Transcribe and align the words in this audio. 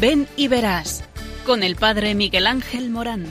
Ven 0.00 0.28
y 0.36 0.46
verás 0.46 1.02
con 1.44 1.64
el 1.64 1.74
Padre 1.74 2.14
Miguel 2.14 2.46
Ángel 2.46 2.88
Morán. 2.88 3.26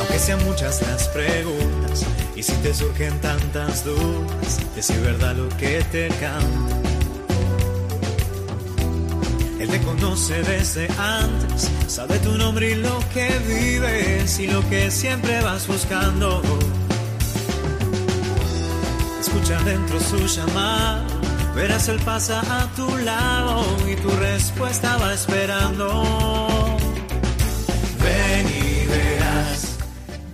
Aunque 0.00 0.18
sean 0.18 0.44
muchas 0.44 0.82
las 0.82 1.06
preguntas 1.08 2.04
y 2.34 2.42
si 2.42 2.52
te 2.54 2.74
surgen 2.74 3.16
tantas 3.20 3.84
dudas, 3.84 4.58
es 4.76 4.86
si 4.86 4.96
verdad 4.98 5.36
lo 5.36 5.48
que 5.56 5.84
te 5.92 6.08
canta. 6.08 6.76
Él 9.60 9.68
te 9.68 9.80
conoce 9.82 10.42
desde 10.42 10.88
antes, 10.98 11.70
sabe 11.86 12.18
tu 12.18 12.32
nombre 12.32 12.72
y 12.72 12.74
lo 12.74 12.98
que 13.14 13.28
vives 13.46 14.40
y 14.40 14.48
lo 14.48 14.68
que 14.68 14.90
siempre 14.90 15.40
vas 15.42 15.68
buscando. 15.68 16.42
Escucha 19.32 19.62
dentro 19.62 19.98
su 19.98 20.18
llamada, 20.26 21.06
verás 21.54 21.88
él 21.88 21.98
pasa 22.04 22.42
a 22.42 22.66
tu 22.74 22.98
lado 22.98 23.64
y 23.90 23.96
tu 23.96 24.10
respuesta 24.10 24.98
va 24.98 25.14
esperando. 25.14 26.04
Ven 27.98 28.46
y 28.46 28.86
verás. 28.86 29.78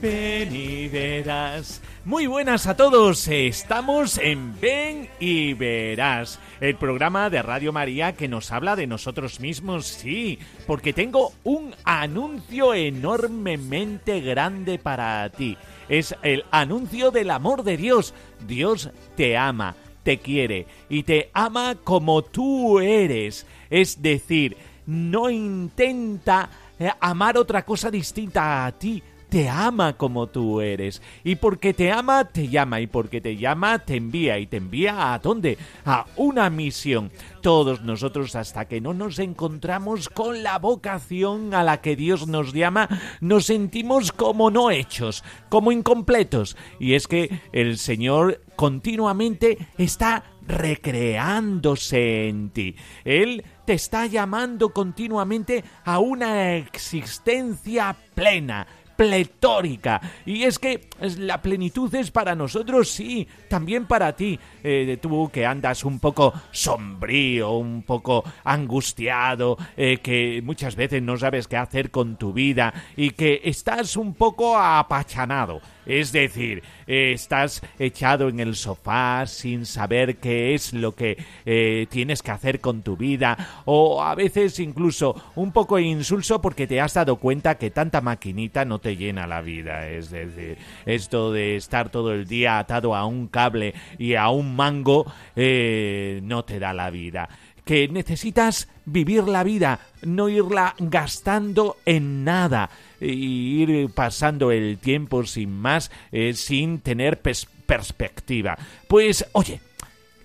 Ven 0.02 0.56
y 0.56 0.88
verás. 0.88 1.80
Muy 2.08 2.26
buenas 2.26 2.66
a 2.66 2.74
todos, 2.74 3.28
estamos 3.28 4.16
en 4.16 4.58
Ven 4.58 5.10
y 5.20 5.52
Verás, 5.52 6.40
el 6.58 6.74
programa 6.74 7.28
de 7.28 7.42
Radio 7.42 7.70
María 7.70 8.14
que 8.14 8.28
nos 8.28 8.50
habla 8.50 8.76
de 8.76 8.86
nosotros 8.86 9.40
mismos, 9.40 9.84
sí, 9.84 10.38
porque 10.66 10.94
tengo 10.94 11.34
un 11.44 11.74
anuncio 11.84 12.72
enormemente 12.72 14.20
grande 14.22 14.78
para 14.78 15.28
ti. 15.28 15.58
Es 15.90 16.16
el 16.22 16.46
anuncio 16.50 17.10
del 17.10 17.30
amor 17.30 17.62
de 17.62 17.76
Dios. 17.76 18.14
Dios 18.46 18.90
te 19.16 19.36
ama, 19.36 19.74
te 20.02 20.18
quiere 20.18 20.66
y 20.88 21.02
te 21.02 21.30
ama 21.32 21.76
como 21.82 22.22
tú 22.22 22.78
eres. 22.80 23.46
Es 23.70 24.00
decir, 24.00 24.56
no 24.86 25.30
intenta 25.30 26.48
eh, 26.78 26.90
amar 27.00 27.36
otra 27.36 27.64
cosa 27.64 27.90
distinta 27.90 28.66
a 28.66 28.72
ti 28.72 29.02
te 29.28 29.48
ama 29.48 29.94
como 29.94 30.26
tú 30.26 30.60
eres. 30.60 31.02
Y 31.24 31.36
porque 31.36 31.74
te 31.74 31.92
ama, 31.92 32.24
te 32.24 32.48
llama. 32.48 32.80
Y 32.80 32.86
porque 32.86 33.20
te 33.20 33.36
llama, 33.36 33.78
te 33.80 33.96
envía. 33.96 34.38
¿Y 34.38 34.46
te 34.46 34.56
envía 34.56 35.12
a 35.12 35.18
dónde? 35.18 35.58
A 35.84 36.06
una 36.16 36.50
misión. 36.50 37.10
Todos 37.42 37.82
nosotros, 37.82 38.34
hasta 38.34 38.66
que 38.66 38.80
no 38.80 38.94
nos 38.94 39.18
encontramos 39.18 40.08
con 40.08 40.42
la 40.42 40.58
vocación 40.58 41.54
a 41.54 41.62
la 41.62 41.80
que 41.80 41.96
Dios 41.96 42.26
nos 42.26 42.52
llama, 42.52 42.88
nos 43.20 43.46
sentimos 43.46 44.12
como 44.12 44.50
no 44.50 44.70
hechos, 44.70 45.24
como 45.48 45.72
incompletos. 45.72 46.56
Y 46.80 46.94
es 46.94 47.06
que 47.06 47.40
el 47.52 47.78
Señor 47.78 48.42
continuamente 48.56 49.58
está 49.76 50.24
recreándose 50.48 52.28
en 52.28 52.50
ti. 52.50 52.74
Él 53.04 53.44
te 53.66 53.74
está 53.74 54.06
llamando 54.06 54.70
continuamente 54.70 55.62
a 55.84 55.98
una 55.98 56.54
existencia 56.56 57.94
plena, 58.14 58.66
pletórica. 58.98 60.00
Y 60.26 60.42
es 60.42 60.58
que 60.58 60.88
la 61.18 61.40
plenitud 61.40 61.94
es 61.94 62.10
para 62.10 62.34
nosotros, 62.34 62.90
sí, 62.90 63.28
también 63.48 63.86
para 63.86 64.16
ti. 64.16 64.40
Eh, 64.64 64.98
tú 65.00 65.30
que 65.32 65.46
andas 65.46 65.84
un 65.84 66.00
poco 66.00 66.34
sombrío, 66.50 67.52
un 67.52 67.84
poco 67.84 68.24
angustiado, 68.42 69.56
eh, 69.76 69.98
que 69.98 70.42
muchas 70.42 70.74
veces 70.74 71.00
no 71.00 71.16
sabes 71.16 71.46
qué 71.46 71.56
hacer 71.56 71.92
con 71.92 72.16
tu 72.16 72.32
vida 72.32 72.74
y 72.96 73.10
que 73.10 73.40
estás 73.44 73.96
un 73.96 74.14
poco 74.14 74.58
apachanado. 74.58 75.60
Es 75.88 76.12
decir, 76.12 76.62
eh, 76.86 77.12
estás 77.12 77.62
echado 77.78 78.28
en 78.28 78.40
el 78.40 78.54
sofá 78.54 79.26
sin 79.26 79.64
saber 79.64 80.18
qué 80.18 80.54
es 80.54 80.74
lo 80.74 80.94
que 80.94 81.16
eh, 81.46 81.86
tienes 81.88 82.22
que 82.22 82.30
hacer 82.30 82.60
con 82.60 82.82
tu 82.82 82.96
vida 82.96 83.62
o 83.64 84.02
a 84.02 84.14
veces 84.14 84.60
incluso 84.60 85.16
un 85.34 85.50
poco 85.50 85.78
insulso 85.78 86.42
porque 86.42 86.66
te 86.66 86.80
has 86.80 86.92
dado 86.92 87.16
cuenta 87.16 87.56
que 87.56 87.70
tanta 87.70 88.02
maquinita 88.02 88.66
no 88.66 88.78
te 88.80 88.96
llena 88.96 89.26
la 89.26 89.40
vida. 89.40 89.88
Es 89.88 90.10
decir, 90.10 90.58
esto 90.84 91.32
de 91.32 91.56
estar 91.56 91.88
todo 91.88 92.12
el 92.12 92.26
día 92.26 92.58
atado 92.58 92.94
a 92.94 93.06
un 93.06 93.28
cable 93.28 93.74
y 93.98 94.14
a 94.14 94.28
un 94.28 94.54
mango 94.54 95.10
eh, 95.34 96.20
no 96.22 96.44
te 96.44 96.58
da 96.58 96.74
la 96.74 96.90
vida 96.90 97.30
que 97.68 97.86
necesitas 97.86 98.66
vivir 98.86 99.24
la 99.24 99.44
vida, 99.44 99.80
no 100.00 100.30
irla 100.30 100.74
gastando 100.78 101.76
en 101.84 102.24
nada 102.24 102.70
y 102.98 103.60
ir 103.62 103.90
pasando 103.90 104.52
el 104.52 104.78
tiempo 104.78 105.26
sin 105.26 105.52
más, 105.52 105.90
eh, 106.10 106.32
sin 106.32 106.80
tener 106.80 107.20
perspectiva. 107.20 108.56
Pues 108.88 109.26
oye, 109.32 109.60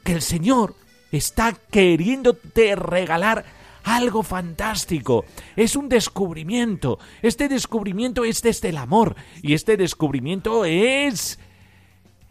que 0.06 0.14
el 0.14 0.22
Señor 0.22 0.78
está 1.12 1.54
queriéndote 1.70 2.78
regalar 2.78 3.44
algo 3.84 4.24
fantástico. 4.24 5.26
Es 5.58 5.76
un 5.76 5.90
descubrimiento. 5.90 6.98
Este 7.22 7.50
descubrimiento 7.50 8.24
es 8.24 8.42
desde 8.42 8.70
el 8.70 8.78
amor. 8.78 9.18
Y 9.42 9.54
este 9.54 9.76
descubrimiento 9.76 10.64
es 10.64 11.40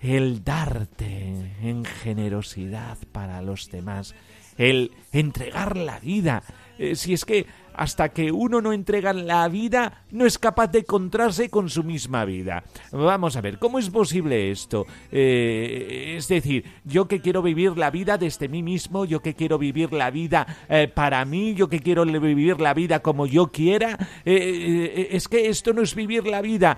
el 0.00 0.42
darte 0.42 1.52
en 1.60 1.84
generosidad 1.84 2.96
para 3.12 3.42
los 3.42 3.70
demás 3.70 4.14
el 4.58 4.92
entregar 5.12 5.76
la 5.76 5.98
vida. 6.00 6.42
Eh, 6.78 6.96
si 6.96 7.12
es 7.12 7.24
que 7.24 7.46
hasta 7.74 8.10
que 8.10 8.30
uno 8.32 8.60
no 8.60 8.72
entrega 8.72 9.12
la 9.12 9.48
vida, 9.48 10.04
no 10.10 10.26
es 10.26 10.38
capaz 10.38 10.66
de 10.68 10.80
encontrarse 10.80 11.48
con 11.48 11.70
su 11.70 11.84
misma 11.84 12.24
vida. 12.24 12.64
Vamos 12.91 13.36
a 13.36 13.41
ver, 13.41 13.58
¿cómo 13.58 13.78
es 13.78 13.88
posible 13.88 14.50
esto? 14.50 14.86
Eh, 15.10 16.14
es 16.18 16.28
decir, 16.28 16.64
yo 16.84 17.08
que 17.08 17.20
quiero 17.20 17.41
vivir 17.41 17.78
la 17.78 17.91
vida 17.91 18.18
desde 18.18 18.48
mí 18.48 18.62
mismo, 18.62 19.06
yo 19.06 19.20
que 19.20 19.34
quiero 19.34 19.58
vivir 19.58 19.92
la 19.92 20.10
vida 20.10 20.46
eh, 20.68 20.86
para 20.92 21.24
mí, 21.24 21.54
yo 21.54 21.68
que 21.68 21.80
quiero 21.80 22.04
vivir 22.04 22.60
la 22.60 22.74
vida 22.74 23.00
como 23.00 23.26
yo 23.26 23.46
quiera, 23.50 23.98
es 24.24 25.28
que 25.28 25.48
esto 25.48 25.72
no 25.72 25.82
es 25.82 25.94
vivir 25.94 26.26
la 26.26 26.42
vida. 26.42 26.76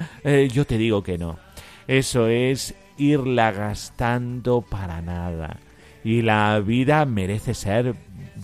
yo 0.52 0.64
te 0.64 0.78
digo 0.78 1.02
que 1.02 1.18
no. 1.18 1.38
Eso 1.88 2.28
es 2.28 2.74
irla 2.98 3.50
gastando 3.50 4.62
para 4.62 5.02
nada 5.02 5.58
y 6.04 6.22
la 6.22 6.60
vida 6.60 7.04
merece 7.06 7.54
ser 7.54 7.94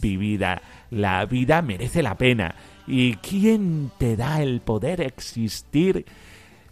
vivida, 0.00 0.62
la 0.90 1.24
vida 1.26 1.62
merece 1.62 2.02
la 2.02 2.16
pena. 2.16 2.54
¿Y 2.86 3.14
quién 3.16 3.92
te 3.98 4.16
da 4.16 4.42
el 4.42 4.60
poder 4.62 5.00
existir 5.02 6.06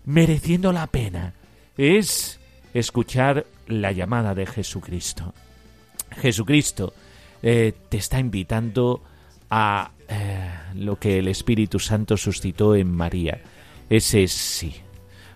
mereciendo 0.04 0.72
la 0.72 0.86
pena? 0.86 1.34
Es 1.76 2.40
escuchar 2.74 3.46
la 3.68 3.92
llamada 3.92 4.34
de 4.34 4.46
Jesucristo. 4.46 5.34
Jesucristo 6.10 6.94
eh, 7.42 7.72
te 7.88 7.98
está 7.98 8.18
invitando 8.18 9.02
a 9.50 9.92
eh, 10.08 10.48
lo 10.74 10.98
que 10.98 11.18
el 11.18 11.28
Espíritu 11.28 11.78
Santo 11.78 12.16
suscitó 12.16 12.74
en 12.74 12.90
María. 12.90 13.40
Ese 13.88 14.26
sí. 14.26 14.74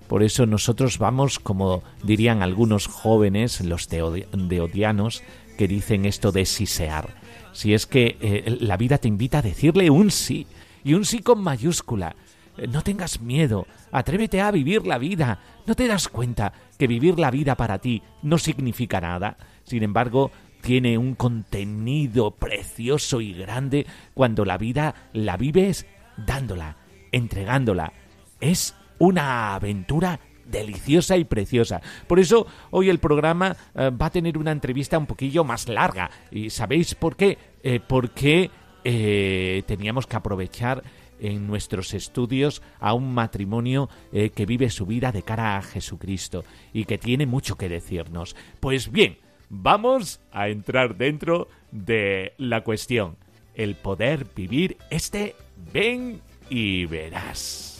Por 0.08 0.22
eso 0.22 0.44
nosotros 0.44 0.98
vamos, 0.98 1.38
como 1.38 1.82
dirían 2.02 2.42
algunos 2.42 2.86
jóvenes, 2.86 3.60
los 3.62 3.88
deodianos, 3.88 5.22
que 5.56 5.68
dicen 5.68 6.04
esto 6.04 6.32
de 6.32 6.44
sisear. 6.44 7.14
Si 7.52 7.74
es 7.74 7.86
que 7.86 8.16
eh, 8.20 8.56
la 8.60 8.76
vida 8.76 8.98
te 8.98 9.08
invita 9.08 9.38
a 9.38 9.42
decirle 9.42 9.90
un 9.90 10.10
sí, 10.10 10.46
y 10.84 10.94
un 10.94 11.04
sí 11.04 11.20
con 11.20 11.42
mayúscula. 11.42 12.16
Eh, 12.56 12.66
no 12.66 12.82
tengas 12.82 13.20
miedo, 13.20 13.66
atrévete 13.90 14.40
a 14.40 14.50
vivir 14.50 14.86
la 14.86 14.98
vida. 14.98 15.40
¿No 15.66 15.74
te 15.74 15.86
das 15.86 16.08
cuenta 16.08 16.52
que 16.78 16.86
vivir 16.86 17.18
la 17.18 17.30
vida 17.30 17.56
para 17.56 17.78
ti 17.78 18.02
no 18.22 18.38
significa 18.38 19.00
nada? 19.00 19.36
Sin 19.64 19.82
embargo, 19.82 20.30
tiene 20.60 20.98
un 20.98 21.14
contenido 21.14 22.32
precioso 22.32 23.20
y 23.20 23.32
grande 23.32 23.86
cuando 24.14 24.44
la 24.44 24.58
vida 24.58 25.10
la 25.12 25.36
vives 25.36 25.86
dándola, 26.16 26.76
entregándola. 27.10 27.92
Es 28.40 28.74
una 28.98 29.54
aventura 29.54 30.20
deliciosa 30.52 31.16
y 31.16 31.24
preciosa. 31.24 31.80
Por 32.06 32.20
eso 32.20 32.46
hoy 32.70 32.88
el 32.88 33.00
programa 33.00 33.56
eh, 33.74 33.90
va 33.90 34.06
a 34.06 34.10
tener 34.10 34.38
una 34.38 34.52
entrevista 34.52 34.98
un 34.98 35.06
poquillo 35.06 35.42
más 35.42 35.68
larga. 35.68 36.10
¿Y 36.30 36.50
sabéis 36.50 36.94
por 36.94 37.16
qué? 37.16 37.38
Eh, 37.64 37.80
porque 37.80 38.50
eh, 38.84 39.64
teníamos 39.66 40.06
que 40.06 40.16
aprovechar 40.16 40.84
en 41.18 41.46
nuestros 41.46 41.94
estudios 41.94 42.62
a 42.80 42.94
un 42.94 43.14
matrimonio 43.14 43.88
que 44.10 44.44
vive 44.44 44.70
su 44.70 44.86
vida 44.86 45.12
de 45.12 45.22
cara 45.22 45.56
a 45.56 45.62
Jesucristo 45.62 46.42
y 46.72 46.84
que 46.84 46.98
tiene 46.98 47.26
mucho 47.26 47.54
que 47.54 47.68
decirnos. 47.68 48.34
Pues 48.58 48.90
bien, 48.90 49.18
vamos 49.48 50.20
a 50.32 50.48
entrar 50.48 50.96
dentro 50.96 51.46
de 51.70 52.34
la 52.38 52.64
cuestión. 52.64 53.18
El 53.54 53.76
poder 53.76 54.26
vivir 54.34 54.78
este 54.90 55.36
ven 55.72 56.20
y 56.50 56.86
verás 56.86 57.72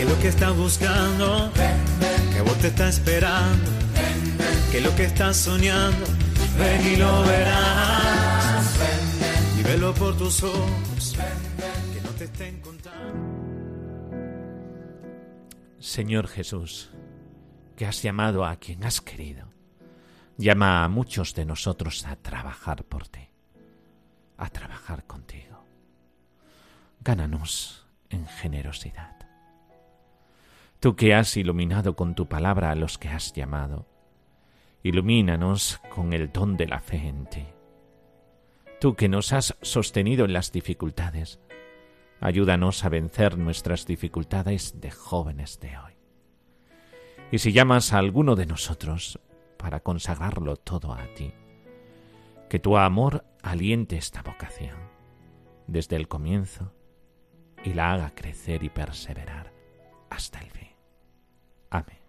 que 0.00 0.06
lo 0.06 0.18
que 0.18 0.28
estás 0.28 0.56
buscando, 0.56 1.52
que 2.32 2.40
vos 2.40 2.56
te 2.58 2.68
estás 2.68 2.94
esperando, 2.94 3.70
que 4.72 4.80
lo 4.80 4.96
que 4.96 5.04
estás 5.04 5.36
soñando, 5.36 6.06
ven 6.58 6.86
y 6.86 6.96
lo 6.96 7.22
verás. 7.24 8.78
Y 9.58 9.62
velo 9.62 9.92
por 9.92 10.16
tus 10.16 10.42
ojos, 10.42 11.16
que 11.92 12.00
no 12.00 12.08
te 12.16 12.24
estén 12.24 12.62
contando. 12.62 13.28
Señor 15.78 16.28
Jesús, 16.28 16.90
que 17.76 17.84
has 17.84 18.02
llamado 18.02 18.46
a 18.46 18.56
quien 18.56 18.82
has 18.84 19.02
querido, 19.02 19.48
llama 20.38 20.82
a 20.82 20.88
muchos 20.88 21.34
de 21.34 21.44
nosotros 21.44 22.06
a 22.06 22.16
trabajar 22.16 22.84
por 22.84 23.06
ti, 23.06 23.28
a 24.38 24.48
trabajar 24.48 25.04
contigo. 25.04 25.62
Gánanos 27.00 27.84
en 28.08 28.26
generosidad. 28.26 29.19
Tú 30.80 30.96
que 30.96 31.14
has 31.14 31.36
iluminado 31.36 31.94
con 31.94 32.14
tu 32.14 32.26
palabra 32.26 32.70
a 32.70 32.74
los 32.74 32.96
que 32.96 33.10
has 33.10 33.34
llamado, 33.34 33.86
ilumínanos 34.82 35.78
con 35.94 36.14
el 36.14 36.32
don 36.32 36.56
de 36.56 36.66
la 36.66 36.80
fe 36.80 36.96
en 37.06 37.26
ti. 37.26 37.44
Tú 38.80 38.94
que 38.94 39.10
nos 39.10 39.34
has 39.34 39.58
sostenido 39.60 40.24
en 40.24 40.32
las 40.32 40.52
dificultades, 40.52 41.38
ayúdanos 42.18 42.82
a 42.82 42.88
vencer 42.88 43.36
nuestras 43.36 43.84
dificultades 43.84 44.80
de 44.80 44.90
jóvenes 44.90 45.60
de 45.60 45.76
hoy. 45.76 45.92
Y 47.30 47.40
si 47.40 47.52
llamas 47.52 47.92
a 47.92 47.98
alguno 47.98 48.34
de 48.34 48.46
nosotros 48.46 49.20
para 49.58 49.80
consagrarlo 49.80 50.56
todo 50.56 50.94
a 50.94 51.04
ti, 51.14 51.34
que 52.48 52.58
tu 52.58 52.78
amor 52.78 53.26
aliente 53.42 53.98
esta 53.98 54.22
vocación 54.22 54.78
desde 55.66 55.96
el 55.96 56.08
comienzo 56.08 56.72
y 57.62 57.74
la 57.74 57.92
haga 57.92 58.14
crecer 58.14 58.64
y 58.64 58.70
perseverar 58.70 59.52
hasta 60.08 60.40
el 60.40 60.50
fin. 60.50 60.59
Amén. 61.70 61.99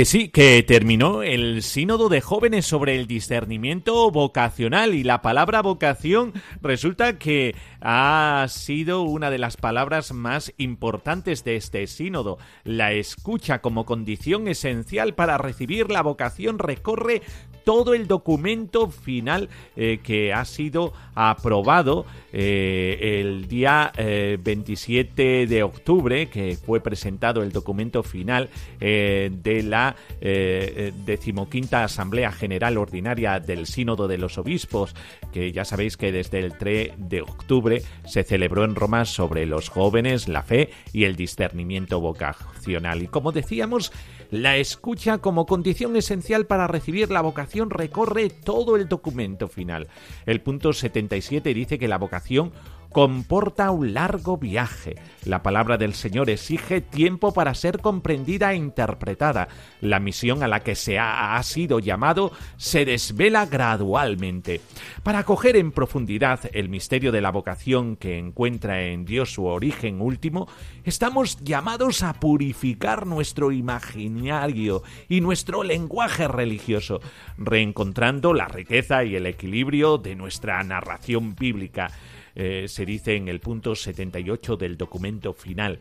Que 0.00 0.06
sí, 0.06 0.30
que 0.30 0.62
terminó 0.62 1.22
el 1.22 1.62
sínodo 1.62 2.08
de 2.08 2.22
jóvenes 2.22 2.64
sobre 2.64 2.96
el 2.96 3.06
discernimiento 3.06 4.10
vocacional 4.10 4.94
y 4.94 5.04
la 5.04 5.20
palabra 5.20 5.60
vocación 5.60 6.32
resulta 6.62 7.18
que 7.18 7.54
ha 7.82 8.46
sido 8.48 9.02
una 9.02 9.30
de 9.30 9.36
las 9.36 9.58
palabras 9.58 10.14
más 10.14 10.54
importantes 10.56 11.44
de 11.44 11.56
este 11.56 11.86
sínodo. 11.86 12.38
La 12.64 12.92
escucha 12.92 13.60
como 13.60 13.84
condición 13.84 14.48
esencial 14.48 15.14
para 15.14 15.36
recibir 15.36 15.90
la 15.90 16.02
vocación 16.02 16.58
recorre 16.58 17.20
todo 17.64 17.94
el 17.94 18.06
documento 18.06 18.90
final 18.90 19.48
eh, 19.76 20.00
que 20.02 20.32
ha 20.32 20.44
sido 20.44 20.92
aprobado 21.14 22.06
eh, 22.32 23.20
el 23.20 23.48
día 23.48 23.92
27 23.96 25.42
eh, 25.42 25.46
de 25.46 25.62
octubre, 25.62 26.28
que 26.28 26.56
fue 26.56 26.80
presentado 26.80 27.42
el 27.42 27.52
documento 27.52 28.02
final 28.02 28.48
de 28.78 29.64
la 29.64 29.96
decimoquinta 30.20 31.84
Asamblea 31.84 32.32
General 32.32 32.78
Ordinaria 32.78 33.40
del 33.40 33.66
Sínodo 33.66 34.08
de 34.08 34.18
los 34.18 34.38
Obispos, 34.38 34.94
que 35.32 35.52
ya 35.52 35.64
sabéis 35.64 35.96
que 35.96 36.12
desde 36.12 36.38
el 36.38 36.56
3 36.56 36.92
de 36.96 37.22
octubre 37.22 37.82
se 38.06 38.22
celebró 38.22 38.64
en 38.64 38.74
Roma 38.74 39.04
sobre 39.04 39.46
los 39.46 39.68
jóvenes, 39.68 40.28
la 40.28 40.42
fe 40.42 40.70
y 40.92 41.04
el 41.04 41.16
discernimiento 41.16 42.00
vocacional. 42.00 43.02
Y 43.02 43.08
como 43.08 43.32
decíamos, 43.32 43.92
la 44.30 44.56
escucha 44.56 45.18
como 45.18 45.46
condición 45.46 45.96
esencial 45.96 46.46
para 46.46 46.68
recibir 46.68 47.10
la 47.10 47.20
vocación 47.20 47.49
recorre 47.70 48.30
todo 48.30 48.76
el 48.76 48.88
documento 48.88 49.48
final. 49.48 49.88
El 50.26 50.40
punto 50.40 50.72
77 50.72 51.52
dice 51.54 51.78
que 51.78 51.88
la 51.88 51.98
vocación 51.98 52.52
comporta 52.90 53.70
un 53.70 53.94
largo 53.94 54.36
viaje. 54.36 54.96
La 55.24 55.42
palabra 55.42 55.78
del 55.78 55.94
Señor 55.94 56.28
exige 56.30 56.80
tiempo 56.80 57.32
para 57.32 57.54
ser 57.54 57.78
comprendida 57.78 58.52
e 58.52 58.56
interpretada. 58.56 59.48
La 59.80 60.00
misión 60.00 60.42
a 60.42 60.48
la 60.48 60.60
que 60.60 60.74
se 60.74 60.98
ha, 60.98 61.40
sido 61.42 61.78
llamado 61.78 62.32
se 62.56 62.84
desvela 62.84 63.46
gradualmente. 63.46 64.60
Para 65.02 65.24
coger 65.24 65.56
en 65.56 65.72
profundidad 65.72 66.40
el 66.52 66.68
misterio 66.68 67.12
de 67.12 67.20
la 67.20 67.30
vocación 67.30 67.96
que 67.96 68.18
encuentra 68.18 68.82
en 68.82 69.04
Dios 69.04 69.32
su 69.32 69.46
origen 69.46 70.00
último, 70.00 70.48
estamos 70.84 71.38
llamados 71.42 72.02
a 72.02 72.14
purificar 72.14 73.06
nuestro 73.06 73.52
imaginario 73.52 74.82
y 75.08 75.20
nuestro 75.20 75.62
lenguaje 75.62 76.28
religioso, 76.28 77.00
reencontrando 77.38 78.34
la 78.34 78.48
riqueza 78.48 79.04
y 79.04 79.16
el 79.16 79.26
equilibrio 79.26 79.98
de 79.98 80.16
nuestra 80.16 80.62
narración 80.62 81.34
bíblica. 81.34 81.90
Eh, 82.34 82.66
se 82.68 82.86
dice 82.86 83.16
en 83.16 83.28
el 83.28 83.40
punto 83.40 83.74
78 83.74 84.56
del 84.56 84.76
documento 84.76 85.32
final. 85.32 85.80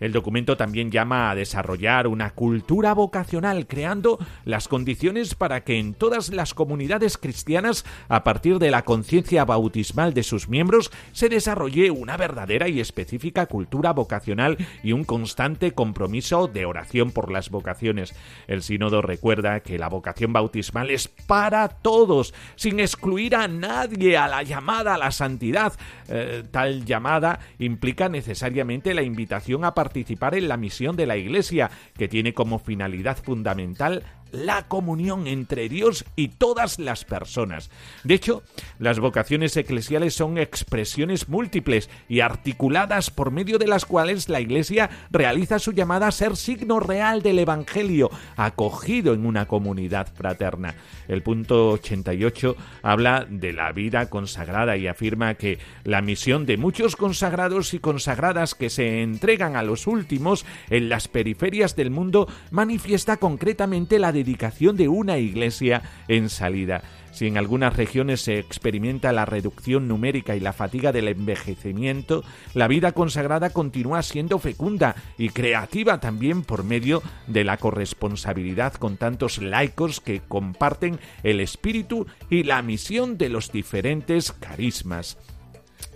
El 0.00 0.12
documento 0.12 0.56
también 0.56 0.90
llama 0.90 1.30
a 1.30 1.34
desarrollar 1.34 2.06
una 2.06 2.30
cultura 2.30 2.94
vocacional, 2.94 3.66
creando 3.66 4.18
las 4.44 4.68
condiciones 4.68 5.34
para 5.34 5.64
que 5.64 5.78
en 5.78 5.94
todas 5.94 6.30
las 6.30 6.54
comunidades 6.54 7.18
cristianas, 7.18 7.84
a 8.08 8.24
partir 8.24 8.58
de 8.58 8.70
la 8.70 8.82
conciencia 8.82 9.44
bautismal 9.44 10.14
de 10.14 10.22
sus 10.22 10.48
miembros, 10.48 10.90
se 11.12 11.28
desarrolle 11.28 11.90
una 11.90 12.16
verdadera 12.16 12.68
y 12.68 12.80
específica 12.80 13.46
cultura 13.46 13.92
vocacional 13.92 14.58
y 14.82 14.92
un 14.92 15.04
constante 15.04 15.72
compromiso 15.72 16.48
de 16.48 16.66
oración 16.66 17.10
por 17.10 17.30
las 17.30 17.50
vocaciones. 17.50 18.14
El 18.46 18.62
sínodo 18.62 19.02
recuerda 19.02 19.60
que 19.60 19.78
la 19.78 19.88
vocación 19.88 20.32
bautismal 20.32 20.90
es 20.90 21.08
para 21.08 21.68
todos, 21.68 22.34
sin 22.56 22.80
excluir 22.80 23.34
a 23.36 23.48
nadie 23.48 24.16
a 24.16 24.28
la 24.28 24.42
llamada 24.42 24.94
a 24.94 24.98
la 24.98 25.10
santidad. 25.10 25.72
Eh, 26.08 26.44
tal 26.50 26.84
llamada 26.84 27.40
implica 27.58 28.08
necesariamente 28.08 28.94
la 28.94 29.02
invitación 29.02 29.64
a 29.64 29.74
participar 29.74 29.85
en 30.34 30.48
la 30.48 30.56
misión 30.56 30.96
de 30.96 31.06
la 31.06 31.16
Iglesia, 31.16 31.70
que 31.96 32.08
tiene 32.08 32.34
como 32.34 32.58
finalidad 32.58 33.16
fundamental 33.16 34.02
la 34.32 34.68
comunión 34.68 35.26
entre 35.26 35.68
Dios 35.68 36.04
y 36.16 36.28
todas 36.28 36.78
las 36.78 37.04
personas. 37.04 37.70
De 38.04 38.14
hecho, 38.14 38.42
las 38.78 38.98
vocaciones 38.98 39.56
eclesiales 39.56 40.14
son 40.14 40.38
expresiones 40.38 41.28
múltiples 41.28 41.88
y 42.08 42.20
articuladas 42.20 43.10
por 43.10 43.30
medio 43.30 43.58
de 43.58 43.66
las 43.66 43.84
cuales 43.84 44.28
la 44.28 44.40
Iglesia 44.40 44.90
realiza 45.10 45.58
su 45.58 45.72
llamada 45.72 46.08
a 46.08 46.12
ser 46.12 46.36
signo 46.36 46.80
real 46.80 47.22
del 47.22 47.38
Evangelio, 47.38 48.10
acogido 48.36 49.14
en 49.14 49.26
una 49.26 49.46
comunidad 49.46 50.08
fraterna. 50.14 50.74
El 51.08 51.22
punto 51.22 51.70
88 51.70 52.56
habla 52.82 53.26
de 53.28 53.52
la 53.52 53.72
vida 53.72 54.10
consagrada 54.10 54.76
y 54.76 54.86
afirma 54.86 55.34
que 55.34 55.58
la 55.84 56.02
misión 56.02 56.46
de 56.46 56.56
muchos 56.56 56.96
consagrados 56.96 57.74
y 57.74 57.78
consagradas 57.78 58.54
que 58.54 58.70
se 58.70 59.02
entregan 59.02 59.56
a 59.56 59.62
los 59.62 59.86
últimos 59.86 60.44
en 60.70 60.88
las 60.88 61.08
periferias 61.08 61.76
del 61.76 61.90
mundo 61.90 62.28
manifiesta 62.50 63.16
concretamente 63.18 63.98
la 63.98 64.12
dedicación 64.16 64.76
de 64.76 64.88
una 64.88 65.18
iglesia 65.18 65.82
en 66.08 66.28
salida. 66.28 66.82
Si 67.12 67.26
en 67.26 67.38
algunas 67.38 67.76
regiones 67.76 68.20
se 68.20 68.38
experimenta 68.38 69.12
la 69.12 69.24
reducción 69.24 69.88
numérica 69.88 70.36
y 70.36 70.40
la 70.40 70.52
fatiga 70.52 70.92
del 70.92 71.08
envejecimiento, 71.08 72.24
la 72.52 72.68
vida 72.68 72.92
consagrada 72.92 73.50
continúa 73.50 74.02
siendo 74.02 74.38
fecunda 74.38 74.96
y 75.16 75.30
creativa 75.30 75.98
también 75.98 76.42
por 76.42 76.62
medio 76.62 77.02
de 77.26 77.44
la 77.44 77.56
corresponsabilidad 77.56 78.74
con 78.74 78.98
tantos 78.98 79.38
laicos 79.38 80.00
que 80.00 80.20
comparten 80.20 80.98
el 81.22 81.40
espíritu 81.40 82.06
y 82.28 82.42
la 82.42 82.60
misión 82.60 83.16
de 83.16 83.30
los 83.30 83.50
diferentes 83.50 84.32
carismas. 84.32 85.16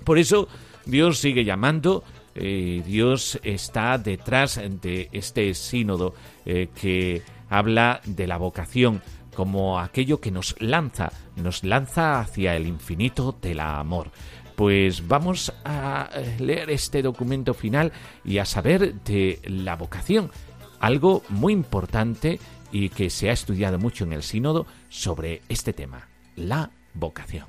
Por 0.04 0.18
eso, 0.18 0.48
Dios 0.86 1.18
sigue 1.18 1.44
llamando 1.44 2.02
eh, 2.34 2.82
Dios 2.86 3.40
está 3.42 3.98
detrás 3.98 4.60
de 4.80 5.08
este 5.12 5.52
sínodo 5.54 6.14
eh, 6.46 6.68
que 6.80 7.22
habla 7.50 8.00
de 8.06 8.26
la 8.26 8.38
vocación 8.38 9.02
como 9.34 9.78
aquello 9.78 10.20
que 10.20 10.30
nos 10.30 10.56
lanza, 10.60 11.12
nos 11.36 11.64
lanza 11.64 12.20
hacia 12.20 12.56
el 12.56 12.66
infinito 12.66 13.36
del 13.40 13.60
amor. 13.60 14.10
Pues 14.56 15.06
vamos 15.06 15.52
a 15.64 16.08
eh, 16.14 16.36
leer 16.38 16.70
este 16.70 17.02
documento 17.02 17.54
final 17.54 17.92
y 18.24 18.38
a 18.38 18.44
saber 18.44 18.94
de 19.02 19.40
la 19.44 19.76
vocación, 19.76 20.30
algo 20.80 21.22
muy 21.28 21.52
importante 21.52 22.38
y 22.72 22.90
que 22.90 23.10
se 23.10 23.30
ha 23.30 23.32
estudiado 23.32 23.78
mucho 23.78 24.04
en 24.04 24.12
el 24.12 24.22
sínodo 24.22 24.66
sobre 24.88 25.42
este 25.48 25.72
tema, 25.72 26.08
la 26.36 26.70
vocación. 26.94 27.46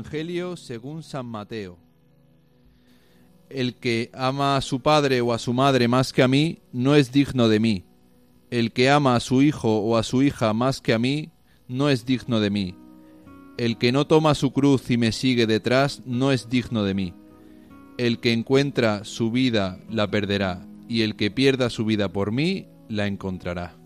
Evangelio 0.00 0.56
según 0.56 1.02
San 1.02 1.26
Mateo. 1.26 1.76
El 3.50 3.74
que 3.74 4.10
ama 4.14 4.56
a 4.56 4.62
su 4.62 4.80
padre 4.80 5.20
o 5.20 5.34
a 5.34 5.38
su 5.38 5.52
madre 5.52 5.88
más 5.88 6.14
que 6.14 6.22
a 6.22 6.28
mí, 6.28 6.60
no 6.72 6.94
es 6.94 7.12
digno 7.12 7.50
de 7.50 7.60
mí. 7.60 7.84
El 8.50 8.72
que 8.72 8.88
ama 8.88 9.14
a 9.14 9.20
su 9.20 9.42
hijo 9.42 9.80
o 9.80 9.98
a 9.98 10.02
su 10.02 10.22
hija 10.22 10.54
más 10.54 10.80
que 10.80 10.94
a 10.94 10.98
mí, 10.98 11.28
no 11.68 11.90
es 11.90 12.06
digno 12.06 12.40
de 12.40 12.48
mí. 12.48 12.74
El 13.58 13.76
que 13.76 13.92
no 13.92 14.06
toma 14.06 14.34
su 14.34 14.52
cruz 14.52 14.90
y 14.90 14.96
me 14.96 15.12
sigue 15.12 15.46
detrás, 15.46 16.00
no 16.06 16.32
es 16.32 16.48
digno 16.48 16.82
de 16.82 16.94
mí. 16.94 17.12
El 17.98 18.20
que 18.20 18.32
encuentra 18.32 19.04
su 19.04 19.30
vida 19.30 19.78
la 19.90 20.10
perderá, 20.10 20.66
y 20.88 21.02
el 21.02 21.14
que 21.14 21.30
pierda 21.30 21.68
su 21.68 21.84
vida 21.84 22.10
por 22.10 22.32
mí 22.32 22.68
la 22.88 23.06
encontrará. 23.06 23.79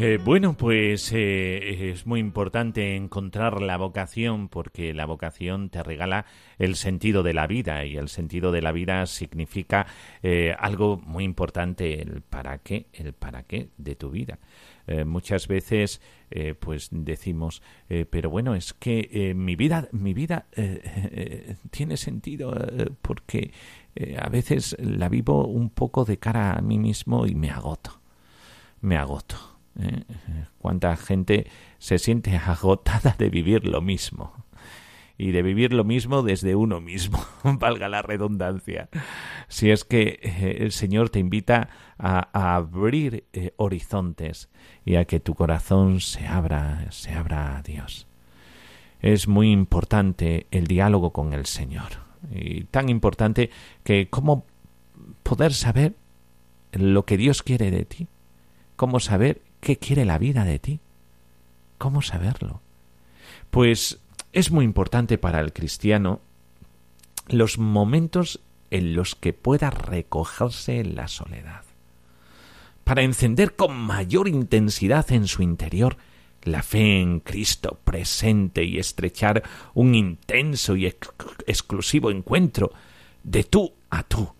Eh, 0.00 0.16
bueno, 0.24 0.56
pues 0.56 1.10
eh, 1.12 1.90
es 1.90 2.06
muy 2.06 2.20
importante 2.20 2.94
encontrar 2.94 3.60
la 3.60 3.76
vocación 3.76 4.46
porque 4.46 4.94
la 4.94 5.06
vocación 5.06 5.70
te 5.70 5.82
regala 5.82 6.24
el 6.60 6.76
sentido 6.76 7.24
de 7.24 7.34
la 7.34 7.48
vida 7.48 7.84
y 7.84 7.96
el 7.96 8.08
sentido 8.08 8.52
de 8.52 8.62
la 8.62 8.70
vida 8.70 9.06
significa 9.06 9.88
eh, 10.22 10.54
algo 10.56 10.98
muy 10.98 11.24
importante, 11.24 12.00
el 12.00 12.22
para 12.22 12.58
qué, 12.58 12.86
el 12.92 13.12
para 13.12 13.42
qué 13.42 13.70
de 13.76 13.96
tu 13.96 14.10
vida. 14.10 14.38
muchas 15.04 15.48
veces 15.48 16.00
pues 16.60 16.88
decimos, 16.92 17.62
pero 18.10 18.30
bueno, 18.30 18.54
es 18.54 18.72
que 18.72 19.34
mi 19.34 19.56
vida, 19.56 19.88
mi 19.92 20.14
vida 20.14 20.46
tiene 21.70 21.96
sentido 21.96 22.54
porque 23.02 23.50
a 24.16 24.28
veces 24.30 24.76
la 24.78 25.08
vivo 25.08 25.46
un 25.46 25.70
poco 25.70 26.04
de 26.04 26.18
cara 26.18 26.54
a 26.54 26.62
mí 26.62 26.78
mismo 26.78 27.26
y 27.26 27.34
me 27.34 27.50
agoto, 27.50 28.00
me 28.80 28.96
agoto 28.96 29.57
¿eh? 29.78 30.04
Cuánta 30.58 30.96
gente 30.96 31.46
se 31.78 31.98
siente 31.98 32.36
agotada 32.46 33.14
de 33.18 33.30
vivir 33.30 33.66
lo 33.66 33.80
mismo. 33.80 34.32
Y 35.20 35.32
de 35.32 35.42
vivir 35.42 35.72
lo 35.72 35.82
mismo 35.82 36.22
desde 36.22 36.54
uno 36.54 36.80
mismo, 36.80 37.18
valga 37.42 37.88
la 37.88 38.02
redundancia. 38.02 38.88
Si 39.48 39.70
es 39.70 39.84
que 39.84 40.20
eh, 40.22 40.58
el 40.60 40.70
Señor 40.70 41.10
te 41.10 41.18
invita 41.18 41.70
a, 41.98 42.54
abrir 42.54 43.24
eh, 43.32 43.52
horizontes 43.56 44.48
y 44.84 44.94
a 44.94 45.06
que 45.06 45.18
tu 45.18 45.34
corazón 45.34 46.00
se 46.00 46.28
abra, 46.28 46.86
se 46.90 47.12
abra 47.12 47.56
a 47.56 47.62
Dios. 47.62 48.06
Es 49.00 49.26
muy 49.26 49.50
importante 49.50 50.46
el 50.52 50.68
diálogo 50.68 51.12
con 51.12 51.32
el 51.32 51.46
Señor. 51.46 52.06
Y 52.30 52.64
tan 52.64 52.88
importante 52.88 53.50
que 53.82 54.08
cómo 54.08 54.44
poder 55.24 55.52
saber 55.52 55.94
lo 56.72 57.04
que 57.04 57.16
Dios 57.16 57.42
quiere 57.42 57.70
de 57.70 57.84
ti, 57.84 58.08
cómo 58.76 59.00
saber 59.00 59.42
¿Qué 59.60 59.76
quiere 59.76 60.04
la 60.04 60.18
vida 60.18 60.44
de 60.44 60.58
ti? 60.58 60.80
¿Cómo 61.78 62.02
saberlo? 62.02 62.60
Pues 63.50 64.00
es 64.32 64.50
muy 64.50 64.64
importante 64.64 65.18
para 65.18 65.40
el 65.40 65.52
cristiano 65.52 66.20
los 67.28 67.58
momentos 67.58 68.40
en 68.70 68.94
los 68.94 69.14
que 69.14 69.32
pueda 69.32 69.70
recogerse 69.70 70.80
en 70.80 70.94
la 70.94 71.08
soledad, 71.08 71.62
para 72.84 73.02
encender 73.02 73.56
con 73.56 73.76
mayor 73.76 74.28
intensidad 74.28 75.10
en 75.12 75.26
su 75.26 75.42
interior 75.42 75.96
la 76.42 76.62
fe 76.62 77.00
en 77.00 77.20
Cristo 77.20 77.78
presente 77.84 78.64
y 78.64 78.78
estrechar 78.78 79.42
un 79.74 79.94
intenso 79.94 80.76
y 80.76 80.86
exclusivo 80.86 82.10
encuentro 82.10 82.72
de 83.22 83.44
tú 83.44 83.72
a 83.90 84.02
tú. 84.02 84.32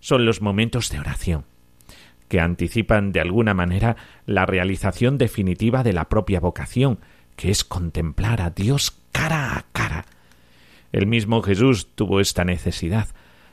Son 0.00 0.24
los 0.24 0.40
momentos 0.40 0.90
de 0.90 0.98
oración, 0.98 1.44
que 2.28 2.40
anticipan 2.40 3.12
de 3.12 3.20
alguna 3.20 3.54
manera 3.54 3.96
la 4.26 4.46
realización 4.46 5.18
definitiva 5.18 5.82
de 5.82 5.92
la 5.92 6.08
propia 6.08 6.40
vocación, 6.40 6.98
que 7.36 7.50
es 7.50 7.64
contemplar 7.64 8.40
a 8.40 8.50
Dios 8.50 8.96
cara 9.12 9.56
a 9.56 9.66
cara. 9.72 10.06
El 10.92 11.06
mismo 11.06 11.42
Jesús 11.42 11.88
tuvo 11.94 12.20
esta 12.20 12.44
necesidad, 12.44 13.08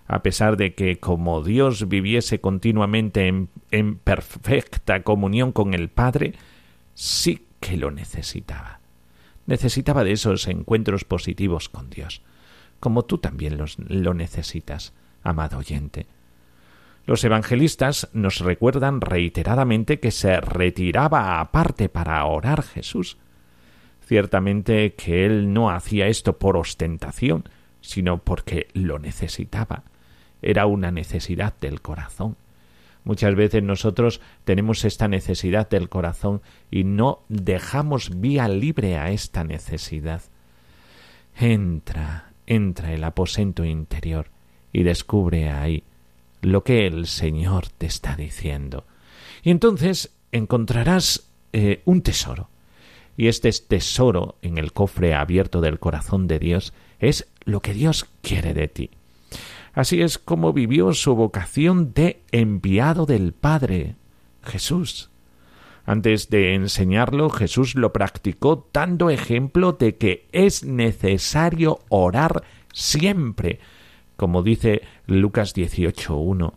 a 0.07 0.23
pesar 0.23 0.57
de 0.57 0.75
que 0.75 0.99
como 0.99 1.41
Dios 1.43 1.87
viviese 1.87 2.39
continuamente 2.39 3.27
en, 3.71 3.95
perfecta 3.95 5.03
comunión 5.03 5.51
con 5.51 5.73
el 5.73 5.89
Padre, 5.89 6.33
sí 6.93 7.45
que 7.59 7.77
lo 7.77 7.91
necesitaba. 7.91 8.79
Necesitaba 9.45 10.03
de 10.03 10.11
esos 10.11 10.47
encuentros 10.47 11.03
positivos 11.03 11.69
con 11.69 11.89
Dios, 11.89 12.21
como 12.79 13.03
tú 13.03 13.17
también 13.17 13.57
los, 13.57 13.77
lo 13.79 14.13
necesitas, 14.13 14.93
amado 15.23 15.57
oyente. 15.57 16.07
Los 17.05 17.23
evangelistas 17.23 18.09
nos 18.13 18.39
recuerdan 18.39 19.01
reiteradamente 19.01 19.99
que 19.99 20.11
se 20.11 20.39
retiraba 20.39 21.39
aparte 21.39 21.89
para 21.89 22.23
orar 22.25 22.61
Jesús. 22.61 23.17
Ciertamente 24.05 24.93
que 24.93 25.25
él 25.25 25.53
no 25.53 25.71
hacía 25.71 26.07
esto 26.07 26.37
por 26.37 26.57
ostentación, 26.57 27.45
sino 27.81 28.19
porque 28.19 28.67
lo 28.73 28.99
necesitaba. 28.99 29.83
Era 30.41 30.65
una 30.67 30.91
necesidad 30.91 31.53
del 31.59 31.81
corazón. 31.81 32.37
Muchas 33.03 33.33
veces 33.33 33.63
nosotros 33.63 34.21
tenemos 34.43 34.85
esta 34.85 35.07
necesidad 35.07 35.67
del 35.69 35.89
corazón 35.89 36.41
y 36.69 36.83
no 36.83 37.23
dejamos 37.29 38.21
vía 38.21 38.47
libre 38.47 38.97
a 38.97 39.09
esta 39.09 39.43
necesidad. 39.43 40.21
Entra, 41.35 42.33
entra 42.45 42.93
el 42.93 43.03
aposento 43.03 43.65
interior 43.65 44.27
y 44.71 44.83
descubre 44.83 45.49
ahí 45.49 45.83
lo 46.41 46.63
que 46.63 46.87
el 46.87 47.07
Señor 47.07 47.69
te 47.69 47.85
está 47.85 48.15
diciendo. 48.15 48.85
Y 49.43 49.51
entonces 49.51 50.11
encontrarás 50.31 51.29
eh, 51.53 51.81
un 51.85 52.01
tesoro. 52.01 52.49
Y 53.17 53.27
este 53.27 53.51
tesoro 53.51 54.37
en 54.41 54.57
el 54.57 54.73
cofre 54.73 55.13
abierto 55.13 55.61
del 55.61 55.79
corazón 55.79 56.27
de 56.27 56.39
Dios 56.39 56.73
es 56.99 57.27
lo 57.43 57.59
que 57.59 57.73
Dios 57.73 58.07
quiere 58.21 58.53
de 58.53 58.67
ti. 58.67 58.89
Así 59.73 60.01
es 60.01 60.17
como 60.17 60.53
vivió 60.53 60.93
su 60.93 61.15
vocación 61.15 61.93
de 61.93 62.21
enviado 62.31 63.05
del 63.05 63.33
Padre, 63.33 63.95
Jesús. 64.43 65.09
Antes 65.85 66.29
de 66.29 66.53
enseñarlo, 66.53 67.29
Jesús 67.29 67.75
lo 67.75 67.91
practicó 67.91 68.69
dando 68.71 69.09
ejemplo 69.09 69.73
de 69.73 69.97
que 69.97 70.27
es 70.31 70.63
necesario 70.63 71.79
orar 71.89 72.43
siempre, 72.73 73.59
como 74.21 74.43
dice 74.43 74.83
Lucas 75.07 75.55
18.1. 75.55 76.53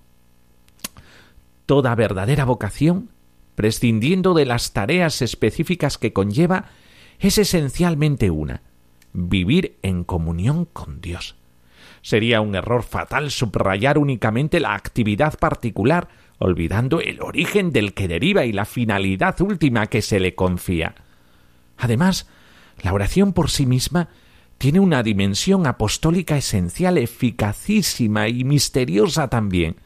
Toda 1.64 1.94
verdadera 1.94 2.44
vocación, 2.44 3.08
prescindiendo 3.54 4.34
de 4.34 4.44
las 4.44 4.74
tareas 4.74 5.22
específicas 5.22 5.96
que 5.96 6.12
conlleva, 6.12 6.66
es 7.20 7.38
esencialmente 7.38 8.30
una, 8.30 8.60
vivir 9.14 9.78
en 9.80 10.04
comunión 10.04 10.66
con 10.66 11.00
Dios. 11.00 11.36
Sería 12.02 12.42
un 12.42 12.54
error 12.54 12.82
fatal 12.82 13.30
subrayar 13.30 13.96
únicamente 13.96 14.60
la 14.60 14.74
actividad 14.74 15.38
particular, 15.38 16.08
olvidando 16.36 17.00
el 17.00 17.22
origen 17.22 17.72
del 17.72 17.94
que 17.94 18.08
deriva 18.08 18.44
y 18.44 18.52
la 18.52 18.66
finalidad 18.66 19.40
última 19.40 19.86
que 19.86 20.02
se 20.02 20.20
le 20.20 20.34
confía. 20.34 20.96
Además, 21.78 22.28
la 22.82 22.92
oración 22.92 23.32
por 23.32 23.48
sí 23.48 23.64
misma 23.64 24.10
tiene 24.58 24.80
una 24.80 25.02
dimensión 25.02 25.66
apostólica 25.66 26.36
esencial, 26.36 26.98
eficacísima 26.98 28.28
y 28.28 28.44
misteriosa 28.44 29.28
también. 29.28 29.76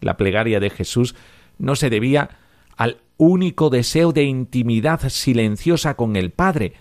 La 0.00 0.16
plegaria 0.16 0.60
de 0.60 0.70
Jesús 0.70 1.14
no 1.58 1.76
se 1.76 1.90
debía 1.90 2.38
al 2.76 2.98
único 3.16 3.70
deseo 3.70 4.12
de 4.12 4.24
intimidad 4.24 5.08
silenciosa 5.08 5.94
con 5.94 6.16
el 6.16 6.30
Padre, 6.30 6.74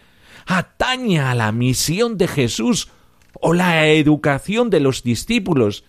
atañe 0.45 1.19
a 1.19 1.35
la 1.35 1.51
misión 1.51 2.17
de 2.17 2.27
Jesús 2.27 2.89
o 3.39 3.53
la 3.53 3.87
educación 3.87 4.69
de 4.69 4.79
los 4.79 5.03
discípulos. 5.03 5.85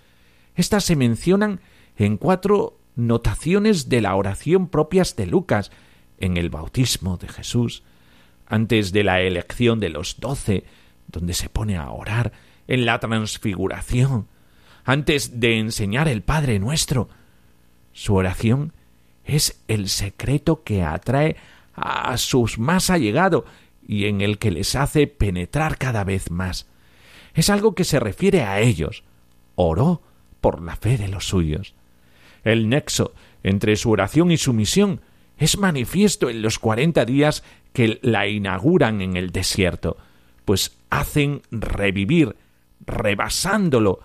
Estas 0.55 0.85
se 0.85 0.97
mencionan 0.97 1.61
en 1.97 2.17
cuatro 2.17 2.79
notaciones 2.97 3.89
de 3.89 4.01
la 4.01 4.15
oración 4.15 4.69
propias 4.69 5.17
de 5.17 5.27
Lucas, 5.27 5.71
en 6.19 6.37
el 6.37 6.51
bautismo 6.51 7.17
de 7.17 7.29
Jesús, 7.29 7.83
antes 8.47 8.93
de 8.93 9.03
la 9.03 9.21
elección 9.21 9.81
de 9.81 9.89
los 9.89 10.21
doce, 10.21 10.65
donde 11.15 11.33
se 11.33 11.49
pone 11.49 11.77
a 11.77 11.91
orar 11.91 12.33
en 12.67 12.85
la 12.85 12.99
transfiguración, 12.99 14.27
antes 14.85 15.41
de 15.41 15.59
enseñar 15.59 16.09
el 16.09 16.23
Padre 16.23 16.59
nuestro. 16.59 17.09
Su 17.93 18.17
oración 18.17 18.73
es 19.25 19.63
el 19.69 19.89
secreto 19.89 20.63
que 20.65 20.83
atrae 20.83 21.37
a 21.75 22.17
sus 22.19 22.59
más 22.59 22.91
allegados 22.91 23.45
y 23.87 24.07
en 24.07 24.21
el 24.21 24.39
que 24.39 24.51
les 24.51 24.75
hace 24.75 25.07
penetrar 25.07 25.79
cada 25.79 26.05
vez 26.05 26.31
más. 26.31 26.67
Es 27.35 27.49
algo 27.49 27.75
que 27.75 27.85
se 27.85 28.01
refiere 28.01 28.43
a 28.43 28.61
ellos. 28.61 29.05
Oró 29.55 30.03
por 30.41 30.61
la 30.61 30.77
fe 30.77 30.99
de 30.99 31.09
los 31.09 31.27
suyos. 31.27 31.75
El 32.43 32.69
nexo 32.69 33.15
entre 33.43 33.77
su 33.77 33.91
oración 33.91 34.31
y 34.31 34.37
su 34.37 34.53
misión 34.53 35.01
es 35.39 35.59
manifiesto 35.59 36.29
en 36.29 36.43
los 36.43 36.59
cuarenta 36.59 37.05
días 37.05 37.43
que 37.73 37.99
la 38.03 38.27
inauguran 38.27 39.01
en 39.01 39.17
el 39.17 39.31
desierto 39.31 39.97
pues 40.45 40.77
hacen 41.01 41.43
revivir, 41.51 42.37
rebasándolo, 42.87 44.01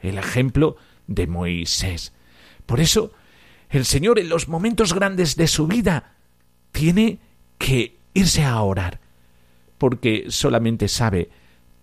el 0.00 0.18
ejemplo 0.18 0.76
de 1.06 1.26
Moisés. 1.26 2.12
Por 2.66 2.80
eso, 2.80 3.12
el 3.70 3.84
Señor 3.86 4.18
en 4.18 4.28
los 4.28 4.48
momentos 4.48 4.92
grandes 4.92 5.36
de 5.36 5.46
su 5.46 5.66
vida 5.66 6.12
tiene 6.72 7.18
que 7.58 7.96
irse 8.12 8.44
a 8.44 8.60
orar, 8.60 9.00
porque 9.78 10.26
solamente 10.28 10.88
sabe 10.88 11.30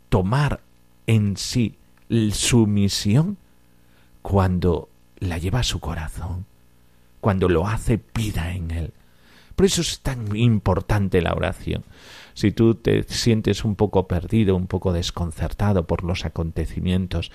tomar 0.10 0.62
en 1.08 1.38
sí 1.38 1.78
su 2.32 2.68
misión 2.68 3.38
cuando 4.22 4.90
la 5.20 5.40
lleva 5.40 5.62
a 5.62 5.64
su 5.64 5.80
corazón, 5.80 6.46
cuando 7.20 7.50
lo 7.50 7.68
hace 7.68 8.00
vida 8.14 8.54
en 8.54 8.70
él. 8.72 8.94
Por 9.56 9.66
eso 9.66 9.82
es 9.82 10.02
tan 10.02 10.36
importante 10.36 11.22
la 11.22 11.34
oración. 11.34 11.84
Si 12.34 12.52
tú 12.52 12.76
te 12.76 13.04
sientes 13.04 13.66
un 13.66 13.76
poco 13.76 14.08
perdido, 14.08 14.56
un 14.56 14.68
poco 14.68 14.94
desconcertado 14.94 15.88
por 15.88 16.04
los 16.04 16.26
acontecimientos 16.26 17.32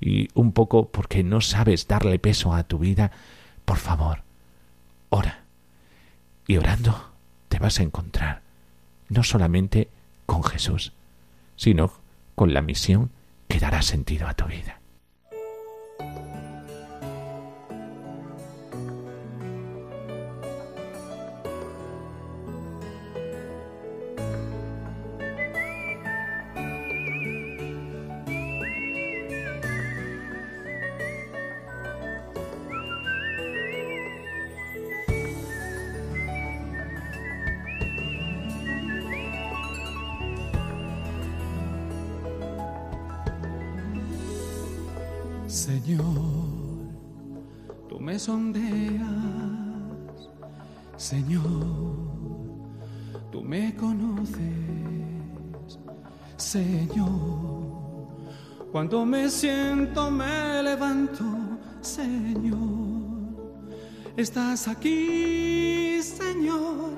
y 0.00 0.28
un 0.34 0.52
poco 0.52 0.88
porque 0.88 1.22
no 1.22 1.40
sabes 1.40 1.86
darle 1.86 2.18
peso 2.18 2.52
a 2.54 2.64
tu 2.64 2.78
vida, 2.78 3.12
por 3.64 3.78
favor, 3.78 4.22
ora. 5.08 5.44
Y 6.46 6.56
orando 6.56 7.12
te 7.48 7.58
vas 7.58 7.78
a 7.78 7.82
encontrar 7.82 8.42
no 9.08 9.22
solamente 9.22 9.88
con 10.26 10.42
Jesús, 10.42 10.92
sino 11.56 11.92
con 12.34 12.54
la 12.54 12.62
misión 12.62 13.10
que 13.48 13.60
dará 13.60 13.82
sentido 13.82 14.26
a 14.26 14.34
tu 14.34 14.46
vida. 14.46 14.79
Cuando 58.72 59.04
me 59.04 59.28
siento 59.28 60.10
me 60.10 60.62
levanto, 60.62 61.24
Señor, 61.80 62.58
estás 64.16 64.68
aquí, 64.68 66.00
Señor, 66.02 66.92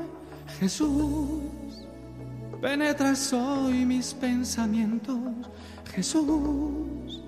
Jesús, 0.61 1.43
penetras 2.61 3.33
hoy 3.33 3.85
mis 3.87 4.13
pensamientos, 4.13 5.19
Jesús. 5.95 7.23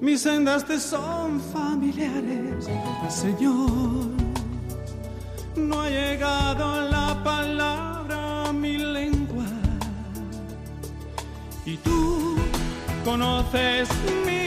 Mis 0.00 0.20
sendas 0.20 0.64
te 0.66 0.78
son 0.78 1.40
familiares, 1.40 2.68
Señor. 3.08 4.10
No 5.56 5.80
ha 5.80 5.88
llegado 5.88 6.82
la 6.90 7.22
palabra 7.24 8.48
a 8.48 8.52
mi 8.52 8.76
lengua. 8.76 9.46
Y 11.64 11.78
tú 11.78 12.25
conoces 13.06 13.88
mi 14.26 14.45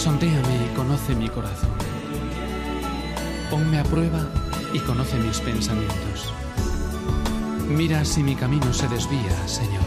sondéame 0.00 0.56
y 0.64 0.74
conoce 0.74 1.14
mi 1.14 1.28
corazón. 1.28 1.68
Ponme 3.50 3.80
a 3.80 3.84
prueba 3.84 4.26
y 4.72 4.78
conoce 4.78 5.18
mis 5.18 5.38
pensamientos. 5.40 6.32
Mira 7.68 8.02
si 8.06 8.22
mi 8.22 8.34
camino 8.34 8.72
se 8.72 8.88
desvía, 8.88 9.36
Señor. 9.46 9.84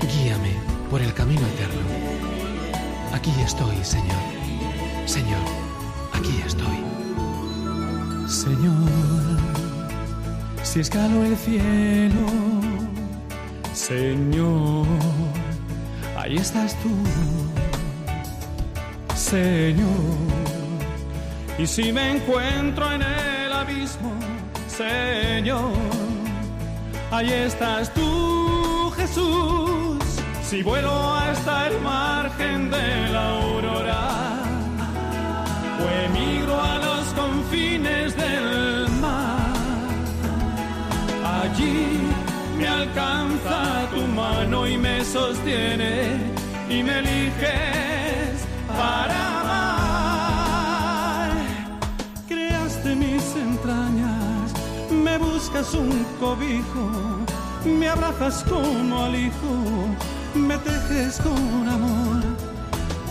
Guíame 0.00 0.54
por 0.90 1.00
el 1.00 1.14
camino 1.14 1.42
eterno. 1.42 1.80
Aquí 3.12 3.30
estoy, 3.40 3.76
Señor. 3.84 4.22
Señor, 5.06 5.46
aquí 6.12 6.42
estoy. 6.44 6.78
Señor, 8.28 8.90
si 10.64 10.80
escalo 10.80 11.24
el 11.24 11.36
cielo, 11.36 12.26
Señor, 13.72 14.86
ahí 16.18 16.36
estás 16.36 16.74
tú, 16.82 16.90
Señor. 19.30 20.04
Y 21.58 21.66
si 21.66 21.92
me 21.92 22.12
encuentro 22.12 22.92
en 22.92 23.02
el 23.02 23.52
abismo, 23.52 24.12
Señor, 24.68 25.72
ahí 27.10 27.32
estás 27.32 27.92
tú, 27.92 28.92
Jesús. 28.96 29.98
Si 30.48 30.62
vuelo 30.62 31.14
hasta 31.14 31.66
el 31.66 31.80
margen 31.80 32.70
de 32.70 33.08
la 33.14 33.24
aurora, 33.40 34.04
o 35.82 35.84
emigro 36.06 36.54
a 36.60 36.78
los 36.86 37.04
confines 37.20 38.16
del 38.16 38.88
mar. 39.00 39.50
Allí 41.40 41.98
me 42.58 42.68
alcanza 42.68 43.88
tu 43.92 44.02
mano 44.02 44.68
y 44.68 44.78
me 44.78 45.04
sostiene 45.04 46.36
y 46.70 46.82
me 46.84 46.98
eliges 47.00 47.55
para 48.76 49.40
amar. 49.40 51.30
Creaste 52.28 52.94
mis 52.94 53.36
entrañas, 53.36 54.52
me 54.90 55.18
buscas 55.18 55.74
un 55.74 56.04
cobijo, 56.20 56.90
me 57.64 57.88
abrazas 57.88 58.44
como 58.44 59.04
al 59.04 59.14
hijo, 59.14 59.88
me 60.34 60.56
tejes 60.58 61.18
con 61.20 61.68
amor 61.68 62.22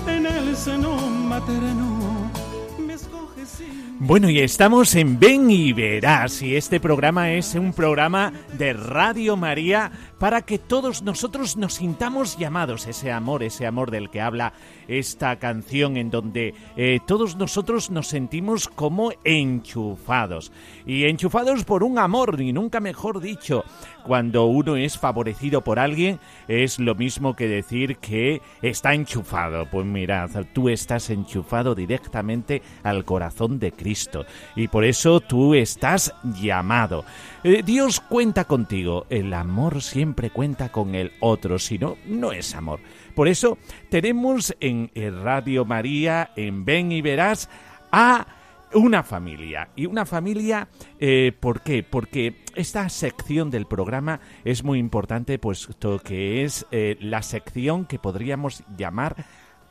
en 0.08 0.26
el 0.26 0.56
seno 0.56 0.96
materno. 0.98 2.32
Me 2.80 2.94
escoges 2.94 3.64
Bueno, 4.00 4.30
y 4.30 4.40
estamos 4.40 4.96
en 4.96 5.20
Ven 5.20 5.50
y 5.50 5.74
Verás, 5.74 6.42
y 6.42 6.56
este 6.56 6.80
programa 6.80 7.32
es 7.32 7.56
un 7.56 7.74
programa 7.74 8.32
de 8.58 8.74
Radio 8.74 9.36
María 9.36 9.92
para 10.20 10.42
que 10.42 10.60
todos 10.60 11.04
nosotros 11.04 11.58
nos 11.58 11.76
sintamos 11.76 12.38
llamados, 12.38 12.88
ese 12.88 13.12
amor, 13.12 13.44
ese 13.44 13.66
amor 13.66 13.92
del 13.92 14.10
que 14.10 14.22
habla 14.22 14.54
esta 14.88 15.38
canción, 15.38 15.98
en 15.98 16.10
donde 16.10 16.54
eh, 16.78 17.00
todos 17.06 17.36
nosotros 17.36 17.90
nos 17.90 18.08
sentimos 18.08 18.68
como 18.68 19.12
enchufados, 19.24 20.52
y 20.86 21.06
enchufados 21.06 21.64
por 21.64 21.84
un 21.84 22.00
amor, 22.00 22.40
y 22.40 22.54
nunca 22.54 22.80
mejor 22.80 23.20
dicho, 23.20 23.64
cuando 24.06 24.46
uno 24.46 24.76
es 24.76 24.98
favorecido 24.98 25.64
por 25.64 25.80
alguien, 25.80 26.20
es 26.48 26.80
lo 26.80 26.94
mismo 26.96 27.36
que 27.36 27.48
decir 27.48 27.98
que 27.98 28.42
está 28.62 28.94
enchufado. 28.94 29.66
Pues 29.70 29.86
mirad, 29.86 30.30
tú 30.54 30.70
estás 30.70 31.10
enchufado 31.10 31.74
directamente 31.74 32.62
al 32.84 33.04
corazón 33.04 33.58
de 33.60 33.72
Cristo 33.72 34.26
y 34.56 34.68
por 34.68 34.86
eso 34.86 35.20
tú 35.20 35.56
estás 35.56 36.14
llamado. 36.40 37.04
Eh, 37.44 37.64
Dios 37.66 38.00
cuenta 38.00 38.46
contigo, 38.46 39.06
el 39.10 39.34
amor 39.34 39.82
siempre 39.82 40.06
cuenta 40.32 40.72
con 40.72 40.96
el 40.96 41.12
otro, 41.20 41.60
si 41.60 41.78
no, 41.78 41.98
no 42.06 42.32
es 42.32 42.56
amor. 42.56 42.80
Por 43.14 43.28
eso 43.28 43.58
tenemos 43.90 44.56
en 44.60 44.92
eh, 44.96 45.12
Radio 45.12 45.66
María, 45.66 46.32
en 46.36 46.66
Ven 46.66 46.92
y 46.92 47.02
Verás, 47.02 47.50
a 47.92 48.26
una 48.74 49.04
familia. 49.04 49.70
Y 49.76 49.86
una 49.86 50.06
familia, 50.06 50.68
eh, 51.00 51.32
¿por 51.40 51.62
qué? 51.62 51.84
Porque 51.84 52.44
esta 52.56 52.90
sección 52.90 53.50
del 53.50 53.66
programa 53.66 54.20
es 54.44 54.64
muy 54.64 54.80
importante, 54.80 55.40
puesto 55.40 56.00
que 56.00 56.44
es 56.44 56.66
eh, 56.72 56.98
la 57.00 57.22
sección 57.22 57.86
que 57.86 58.00
podríamos 58.00 58.64
llamar 58.78 59.26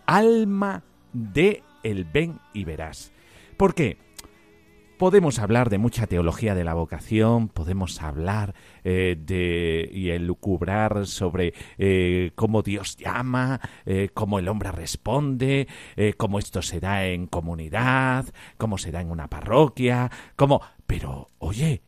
alma 0.07 0.83
de 1.13 1.63
el 1.83 2.05
ven 2.05 2.41
y 2.53 2.65
verás. 2.65 3.13
¿Por 3.57 3.75
qué? 3.75 4.04
Podemos 4.99 5.41
hablar 5.41 5.71
de 5.71 5.79
mucha 5.79 6.07
teología 6.07 6.55
de 6.55 6.63
la 6.63 6.75
vocación, 6.75 7.49
podemos 7.49 8.01
hablar 8.01 8.55
eh, 8.85 9.17
de 9.19 9.91
y 9.93 10.11
elucubrar 10.11 11.07
sobre 11.07 11.53
eh, 11.79 12.31
cómo 12.37 12.63
Dios 12.63 12.97
llama, 12.97 13.61
eh, 13.87 14.11
cómo 14.15 14.39
el 14.39 14.47
hombre 14.47 14.71
responde, 14.71 15.67
cómo 16.17 16.39
esto 16.39 16.63
se 16.63 16.79
da 16.79 17.07
en 17.07 17.27
comunidad, 17.27 18.27
cómo 18.57 18.79
se 18.79 18.93
da 18.93 19.01
en 19.01 19.11
una 19.11 19.29
parroquia, 19.29 20.11
cómo... 20.37 20.61
Pero, 20.87 21.31
oye, 21.39 21.83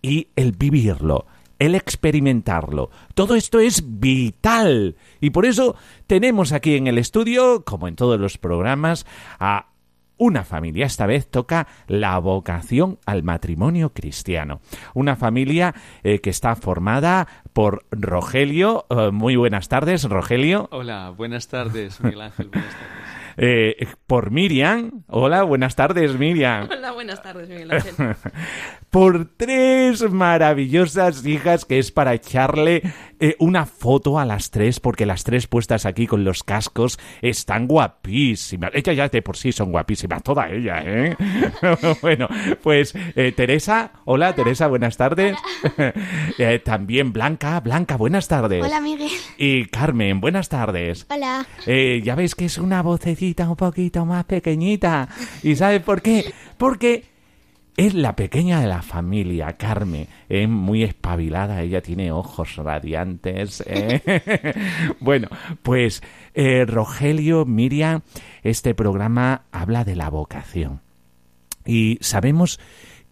y 0.00 0.28
el 0.36 0.52
vivirlo, 0.52 1.26
el 1.58 1.74
experimentarlo. 1.74 2.90
Todo 3.14 3.34
esto 3.34 3.58
es 3.58 3.98
vital. 3.98 4.96
Y 5.20 5.30
por 5.30 5.46
eso 5.46 5.74
tenemos 6.06 6.52
aquí 6.52 6.76
en 6.76 6.86
el 6.86 6.98
estudio, 6.98 7.64
como 7.64 7.88
en 7.88 7.96
todos 7.96 8.20
los 8.20 8.38
programas, 8.38 9.06
a 9.40 9.71
una 10.22 10.44
familia. 10.44 10.86
Esta 10.86 11.06
vez 11.06 11.28
toca 11.28 11.66
la 11.88 12.16
vocación 12.18 12.98
al 13.06 13.24
matrimonio 13.24 13.92
cristiano. 13.92 14.60
Una 14.94 15.16
familia 15.16 15.74
eh, 16.04 16.20
que 16.20 16.30
está 16.30 16.54
formada 16.54 17.26
por 17.52 17.84
Rogelio. 17.90 18.86
Eh, 18.88 19.10
muy 19.10 19.34
buenas 19.34 19.68
tardes, 19.68 20.04
Rogelio. 20.04 20.68
Hola, 20.70 21.10
buenas 21.10 21.48
tardes, 21.48 22.00
Miguel 22.00 22.20
Ángel. 22.20 22.50
Buenas 22.50 22.70
tardes. 22.70 23.01
Eh, 23.36 23.86
por 24.06 24.30
Miriam. 24.30 25.04
Hola, 25.06 25.42
buenas 25.42 25.76
tardes, 25.76 26.18
Miriam. 26.18 26.68
Hola, 26.70 26.92
buenas 26.92 27.22
tardes, 27.22 27.48
Miguel 27.48 27.72
Ángel. 27.72 27.94
por 28.90 29.26
tres 29.36 30.02
maravillosas 30.10 31.24
hijas 31.24 31.64
que 31.64 31.78
es 31.78 31.90
para 31.92 32.12
echarle 32.14 32.82
eh, 33.20 33.36
una 33.38 33.64
foto 33.66 34.18
a 34.18 34.26
las 34.26 34.50
tres, 34.50 34.80
porque 34.80 35.06
las 35.06 35.24
tres 35.24 35.46
puestas 35.46 35.86
aquí 35.86 36.06
con 36.06 36.24
los 36.24 36.42
cascos 36.42 36.98
están 37.22 37.66
guapísimas. 37.66 38.70
Ellas 38.74 38.96
ya 38.96 39.08
de 39.08 39.22
por 39.22 39.36
sí 39.36 39.52
son 39.52 39.70
guapísimas, 39.72 40.22
toda 40.22 40.50
ella, 40.50 40.82
¿eh? 40.84 41.16
bueno, 42.02 42.28
pues 42.62 42.94
eh, 43.16 43.32
Teresa, 43.32 43.92
hola 44.04 44.34
Teresa, 44.34 44.66
buenas 44.66 44.96
tardes. 44.96 45.36
también 46.64 47.12
Blanca, 47.12 47.60
Blanca, 47.60 47.96
buenas 47.96 48.28
tardes. 48.28 48.62
Hola 48.64 48.80
Miguel. 48.80 49.10
Y 49.38 49.66
Carmen, 49.66 50.20
buenas 50.20 50.48
tardes. 50.48 51.06
Hola. 51.08 51.46
ya 51.66 52.14
veis 52.14 52.34
que 52.34 52.44
es 52.44 52.58
una 52.58 52.82
vocecita 52.82 53.21
un 53.22 53.56
poquito 53.56 54.04
más 54.04 54.24
pequeñita. 54.24 55.08
¿Y 55.42 55.54
sabes 55.54 55.82
por 55.82 56.02
qué? 56.02 56.32
Porque 56.58 57.04
es 57.76 57.94
la 57.94 58.16
pequeña 58.16 58.60
de 58.60 58.66
la 58.66 58.82
familia, 58.82 59.56
Carmen. 59.56 60.08
Es 60.28 60.48
muy 60.48 60.82
espabilada, 60.82 61.62
ella 61.62 61.80
tiene 61.82 62.10
ojos 62.10 62.56
radiantes. 62.56 63.62
¿eh? 63.66 64.54
bueno, 65.00 65.28
pues 65.62 66.02
eh, 66.34 66.64
Rogelio, 66.66 67.44
Miriam, 67.44 68.02
este 68.42 68.74
programa 68.74 69.42
habla 69.52 69.84
de 69.84 69.96
la 69.96 70.10
vocación. 70.10 70.80
Y 71.64 71.98
sabemos 72.00 72.58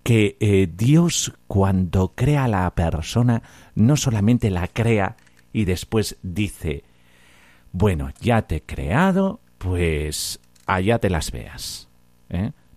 que 0.03 0.37
eh, 0.41 0.69
Dios 0.75 1.35
cuando 1.47 2.15
crea 2.17 2.45
a 2.45 2.49
la 2.49 2.75
persona 2.75 3.43
no 3.77 3.97
solamente 3.97 4.51
la 4.51 4.67
crea 4.67 5.17
y 5.53 5.67
después 5.67 6.17
dice, 6.23 6.85
bueno, 7.73 8.11
ya 8.21 8.43
te 8.43 8.57
he 8.57 8.63
creado, 8.63 9.41
pues 9.61 10.41
allá 10.65 10.99
te 10.99 11.11
las 11.11 11.33
veas. 11.33 11.89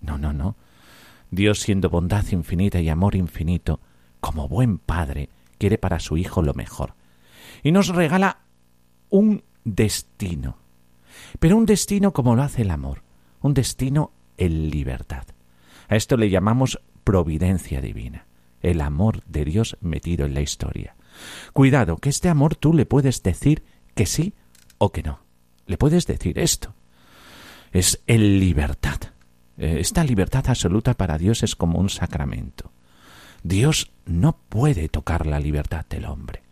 No, 0.01 0.17
no, 0.17 0.33
no. 0.33 0.57
Dios, 1.31 1.61
siendo 1.61 1.89
bondad 1.89 2.25
infinita 2.31 2.81
y 2.81 2.89
amor 2.89 3.15
infinito, 3.15 3.79
como 4.19 4.49
buen 4.49 4.79
padre, 4.79 5.29
quiere 5.57 5.77
para 5.77 6.01
su 6.01 6.17
hijo 6.17 6.41
lo 6.41 6.53
mejor. 6.53 6.93
Y 7.63 7.71
nos 7.71 7.87
regala 7.87 8.39
un 9.09 9.45
destino. 9.63 10.57
Pero 11.39 11.55
un 11.55 11.65
destino 11.65 12.11
como 12.11 12.35
lo 12.35 12.43
hace 12.43 12.63
el 12.63 12.71
amor, 12.71 13.01
un 13.41 13.53
destino 13.53 14.11
en 14.37 14.69
libertad. 14.69 15.23
A 15.87 15.95
esto 15.95 16.17
le 16.17 16.29
llamamos 16.29 16.81
providencia 17.05 17.79
divina, 17.79 18.25
el 18.61 18.81
amor 18.81 19.23
de 19.23 19.45
Dios 19.45 19.77
metido 19.79 20.25
en 20.25 20.33
la 20.33 20.41
historia. 20.41 20.97
Cuidado, 21.53 21.95
que 21.95 22.09
este 22.09 22.27
amor 22.27 22.57
tú 22.57 22.73
le 22.73 22.85
puedes 22.85 23.23
decir 23.23 23.63
que 23.95 24.05
sí 24.05 24.33
o 24.79 24.91
que 24.91 25.03
no. 25.03 25.23
Le 25.65 25.77
puedes 25.77 26.05
decir 26.05 26.39
esto. 26.39 26.73
Es 27.71 28.01
en 28.07 28.39
libertad. 28.39 28.99
Eh, 29.57 29.77
esta 29.79 30.03
libertad 30.03 30.45
absoluta 30.47 30.93
para 30.93 31.17
Dios 31.17 31.43
es 31.43 31.55
como 31.55 31.79
un 31.79 31.89
sacramento. 31.89 32.71
Dios 33.43 33.91
no 34.05 34.37
puede 34.49 34.89
tocar 34.89 35.25
la 35.25 35.39
libertad 35.39 35.85
del 35.89 36.05
hombre. 36.05 36.43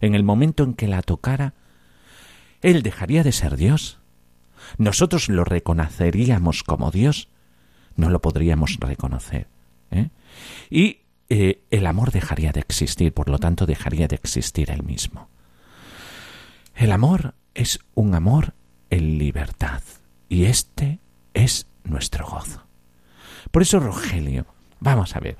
En 0.00 0.14
el 0.14 0.24
momento 0.24 0.64
en 0.64 0.74
que 0.74 0.88
la 0.88 1.02
tocara, 1.02 1.54
Él 2.60 2.82
dejaría 2.82 3.22
de 3.22 3.32
ser 3.32 3.56
Dios. 3.56 3.98
Nosotros 4.78 5.28
lo 5.28 5.44
reconoceríamos 5.44 6.62
como 6.64 6.90
Dios, 6.90 7.28
no 7.96 8.10
lo 8.10 8.20
podríamos 8.20 8.78
reconocer. 8.80 9.46
¿eh? 9.90 10.10
Y 10.70 11.00
eh, 11.28 11.62
el 11.70 11.86
amor 11.86 12.10
dejaría 12.10 12.52
de 12.52 12.60
existir, 12.60 13.12
por 13.12 13.28
lo 13.28 13.38
tanto 13.38 13.66
dejaría 13.66 14.08
de 14.08 14.16
existir 14.16 14.70
Él 14.70 14.82
mismo. 14.82 15.28
El 16.74 16.90
amor 16.90 17.34
es 17.54 17.78
un 17.94 18.14
amor 18.14 18.54
en 18.90 19.18
libertad, 19.18 19.82
y 20.28 20.44
este 20.44 21.00
es 21.34 21.66
nuestro 21.84 22.26
gozo. 22.26 22.62
Por 23.50 23.62
eso, 23.62 23.80
Rogelio, 23.80 24.46
vamos 24.80 25.16
a 25.16 25.20
ver, 25.20 25.36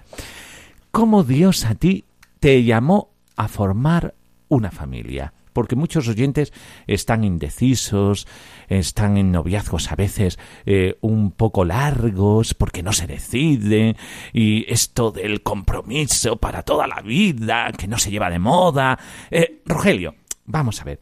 ¿cómo 0.90 1.24
Dios 1.24 1.64
a 1.64 1.74
ti 1.74 2.04
te 2.40 2.64
llamó 2.64 3.10
a 3.36 3.48
formar 3.48 4.14
una 4.48 4.70
familia? 4.70 5.32
Porque 5.52 5.76
muchos 5.76 6.08
oyentes 6.08 6.52
están 6.86 7.24
indecisos, 7.24 8.26
están 8.68 9.18
en 9.18 9.32
noviazgos 9.32 9.92
a 9.92 9.96
veces 9.96 10.38
eh, 10.64 10.96
un 11.02 11.30
poco 11.30 11.64
largos 11.64 12.54
porque 12.54 12.82
no 12.82 12.92
se 12.92 13.06
deciden 13.06 13.96
y 14.32 14.70
esto 14.72 15.10
del 15.10 15.42
compromiso 15.42 16.36
para 16.36 16.62
toda 16.62 16.86
la 16.86 17.02
vida 17.02 17.70
que 17.72 17.86
no 17.86 17.98
se 17.98 18.10
lleva 18.10 18.30
de 18.30 18.38
moda. 18.38 18.98
Eh, 19.30 19.62
Rogelio, 19.66 20.14
vamos 20.46 20.80
a 20.80 20.84
ver, 20.84 21.00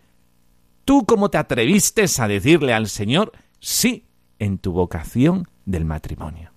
¿tú 0.91 1.07
cómo 1.07 1.31
te 1.31 1.39
atreviste 1.39 2.07
a 2.19 2.27
decirle 2.27 2.73
al 2.73 2.89
Señor 2.89 3.31
sí 3.61 4.07
en 4.41 4.59
tu 4.59 4.73
vocación 4.73 5.47
del 5.65 5.85
matrimonio? 5.85 6.51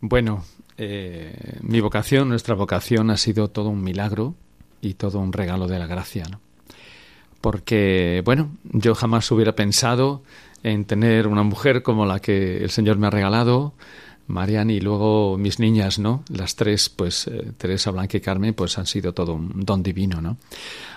Bueno, 0.00 0.44
eh, 0.78 1.58
mi 1.62 1.80
vocación, 1.80 2.28
nuestra 2.28 2.54
vocación 2.54 3.10
ha 3.10 3.16
sido 3.16 3.50
todo 3.50 3.70
un 3.70 3.82
milagro 3.82 4.36
y 4.80 4.94
todo 4.94 5.18
un 5.18 5.32
regalo 5.32 5.66
de 5.66 5.80
la 5.80 5.88
gracia, 5.88 6.26
¿no? 6.30 6.38
Porque, 7.40 8.22
bueno, 8.24 8.52
yo 8.62 8.94
jamás 8.94 9.28
hubiera 9.32 9.56
pensado 9.56 10.22
en 10.62 10.84
tener 10.84 11.26
una 11.26 11.42
mujer 11.42 11.82
como 11.82 12.06
la 12.06 12.20
que 12.20 12.58
el 12.58 12.70
Señor 12.70 12.98
me 12.98 13.08
ha 13.08 13.10
regalado, 13.10 13.74
Marian, 14.26 14.70
y 14.70 14.80
luego 14.80 15.36
mis 15.36 15.58
niñas, 15.58 15.98
¿no? 15.98 16.22
Las 16.28 16.54
tres, 16.54 16.88
pues 16.88 17.26
eh, 17.26 17.52
Teresa, 17.58 17.90
Blanca 17.90 18.16
y 18.16 18.20
Carmen, 18.20 18.54
pues 18.54 18.78
han 18.78 18.86
sido 18.86 19.12
todo 19.12 19.34
un 19.34 19.64
don 19.64 19.82
divino, 19.82 20.20
¿no? 20.22 20.38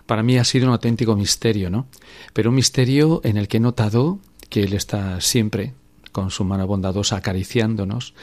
Para 0.07 0.23
mí 0.23 0.37
ha 0.37 0.43
sido 0.43 0.65
un 0.65 0.71
auténtico 0.71 1.15
misterio, 1.15 1.69
¿no? 1.69 1.85
Pero 2.33 2.49
un 2.49 2.55
misterio 2.55 3.21
en 3.23 3.37
el 3.37 3.47
que 3.47 3.57
he 3.57 3.59
notado 3.59 4.19
que 4.49 4.63
Él 4.63 4.73
está 4.73 5.21
siempre 5.21 5.73
con 6.11 6.31
su 6.31 6.43
mano 6.43 6.65
bondadosa 6.65 7.17
acariciándonos 7.17 8.15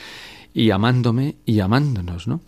y 0.52 0.70
amándome 0.70 1.36
y 1.46 1.60
amándonos, 1.60 2.26
¿no? 2.26 2.40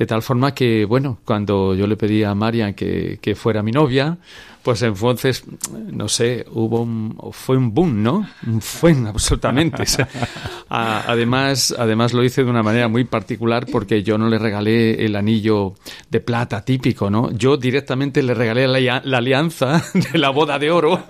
De 0.00 0.06
tal 0.06 0.22
forma 0.22 0.54
que, 0.54 0.86
bueno, 0.86 1.18
cuando 1.26 1.74
yo 1.74 1.86
le 1.86 1.94
pedí 1.94 2.24
a 2.24 2.34
Marian 2.34 2.72
que, 2.72 3.18
que 3.20 3.34
fuera 3.34 3.62
mi 3.62 3.70
novia, 3.70 4.16
pues 4.62 4.80
entonces, 4.80 5.44
no 5.92 6.08
sé, 6.08 6.46
hubo 6.52 6.80
un, 6.80 7.18
fue 7.32 7.58
un 7.58 7.74
boom, 7.74 8.02
¿no? 8.02 8.26
Fue 8.62 8.96
absolutamente. 9.06 9.84
además, 10.70 11.74
además 11.78 12.14
lo 12.14 12.24
hice 12.24 12.44
de 12.44 12.48
una 12.48 12.62
manera 12.62 12.88
muy 12.88 13.04
particular 13.04 13.66
porque 13.70 14.02
yo 14.02 14.16
no 14.16 14.30
le 14.30 14.38
regalé 14.38 15.04
el 15.04 15.16
anillo 15.16 15.74
de 16.08 16.20
plata 16.20 16.64
típico, 16.64 17.10
¿no? 17.10 17.30
Yo 17.32 17.58
directamente 17.58 18.22
le 18.22 18.32
regalé 18.32 18.68
la, 18.68 19.02
la 19.04 19.18
alianza 19.18 19.82
de 20.12 20.18
la 20.18 20.30
boda 20.30 20.58
de 20.58 20.70
oro. 20.70 21.04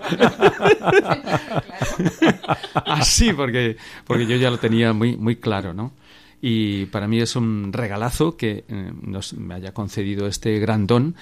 Así, 2.85 3.31
porque, 3.31 3.77
porque 4.05 4.27
yo 4.27 4.35
ya 4.35 4.49
lo 4.49 4.57
tenía 4.57 4.91
muy, 4.91 5.15
muy 5.15 5.37
claro, 5.37 5.73
¿no? 5.73 5.93
Y 6.41 6.85
para 6.87 7.07
mí 7.07 7.19
es 7.19 7.35
un 7.35 7.71
regalazo 7.71 8.35
que 8.35 8.65
eh, 8.67 8.91
nos, 9.01 9.33
me 9.33 9.53
haya 9.53 9.73
concedido 9.73 10.27
este 10.27 10.59
gran 10.59 10.87
don 10.87 11.15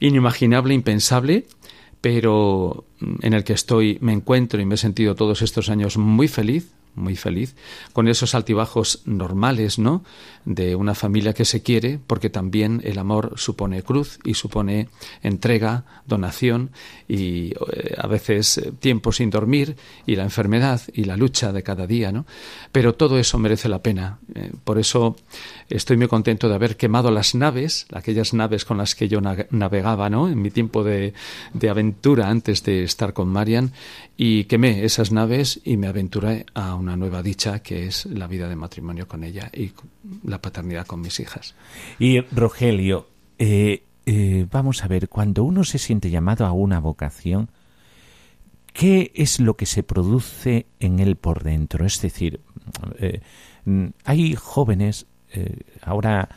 inimaginable, 0.00 0.72
impensable, 0.74 1.46
pero 2.00 2.86
en 3.20 3.34
el 3.34 3.44
que 3.44 3.52
estoy, 3.52 3.98
me 4.00 4.12
encuentro 4.12 4.60
y 4.60 4.64
me 4.64 4.74
he 4.74 4.78
sentido 4.78 5.14
todos 5.14 5.42
estos 5.42 5.68
años 5.68 5.98
muy 5.98 6.26
feliz, 6.26 6.72
muy 6.94 7.16
feliz, 7.16 7.54
con 7.92 8.08
esos 8.08 8.34
altibajos 8.34 9.02
normales, 9.06 9.78
¿no? 9.78 10.04
De 10.44 10.76
una 10.76 10.94
familia 10.94 11.32
que 11.32 11.44
se 11.44 11.62
quiere, 11.62 11.98
porque 12.06 12.30
también 12.30 12.80
el 12.84 12.98
amor 12.98 13.34
supone 13.36 13.82
cruz 13.82 14.18
y 14.24 14.34
supone 14.34 14.88
entrega, 15.22 15.84
donación 16.06 16.70
y 17.08 17.52
eh, 17.72 17.94
a 17.96 18.06
veces 18.06 18.58
eh, 18.58 18.72
tiempo 18.78 19.12
sin 19.12 19.30
dormir 19.30 19.76
y 20.06 20.16
la 20.16 20.24
enfermedad 20.24 20.80
y 20.92 21.04
la 21.04 21.16
lucha 21.16 21.52
de 21.52 21.62
cada 21.62 21.86
día, 21.86 22.12
¿no? 22.12 22.26
Pero 22.72 22.94
todo 22.94 23.18
eso 23.18 23.38
merece 23.38 23.68
la 23.68 23.82
pena. 23.82 24.18
Eh, 24.34 24.52
por 24.64 24.78
eso 24.78 25.16
estoy 25.68 25.96
muy 25.96 26.08
contento 26.08 26.48
de 26.48 26.54
haber 26.54 26.76
quemado 26.76 27.10
las 27.10 27.34
naves, 27.34 27.86
aquellas 27.92 28.34
naves 28.34 28.64
con 28.64 28.78
las 28.78 28.94
que 28.94 29.08
yo 29.08 29.20
navegaba, 29.50 30.10
¿no? 30.10 30.28
En 30.28 30.42
mi 30.42 30.50
tiempo 30.50 30.84
de, 30.84 31.14
de 31.54 31.70
aventura 31.70 32.28
antes 32.28 32.62
de 32.64 32.82
estar 32.82 33.12
con 33.12 33.28
Marian 33.28 33.72
y 34.16 34.44
quemé 34.44 34.84
esas 34.84 35.12
naves 35.12 35.60
y 35.64 35.76
me 35.76 35.86
aventuré 35.86 36.46
a 36.54 36.74
una 36.82 36.96
nueva 36.96 37.22
dicha 37.22 37.60
que 37.60 37.86
es 37.86 38.06
la 38.06 38.26
vida 38.26 38.48
de 38.48 38.56
matrimonio 38.56 39.06
con 39.06 39.24
ella 39.24 39.50
y 39.54 39.72
la 40.24 40.40
paternidad 40.40 40.86
con 40.86 41.00
mis 41.00 41.20
hijas. 41.20 41.54
Y 41.98 42.20
Rogelio, 42.20 43.08
eh, 43.38 43.84
eh, 44.04 44.46
vamos 44.50 44.84
a 44.84 44.88
ver, 44.88 45.08
cuando 45.08 45.44
uno 45.44 45.64
se 45.64 45.78
siente 45.78 46.10
llamado 46.10 46.44
a 46.44 46.52
una 46.52 46.80
vocación, 46.80 47.50
¿qué 48.72 49.12
es 49.14 49.40
lo 49.40 49.56
que 49.56 49.66
se 49.66 49.82
produce 49.82 50.66
en 50.80 50.98
él 50.98 51.16
por 51.16 51.44
dentro? 51.44 51.86
Es 51.86 52.00
decir, 52.02 52.40
eh, 52.98 53.20
hay 54.04 54.34
jóvenes, 54.34 55.06
ahora 55.80 56.28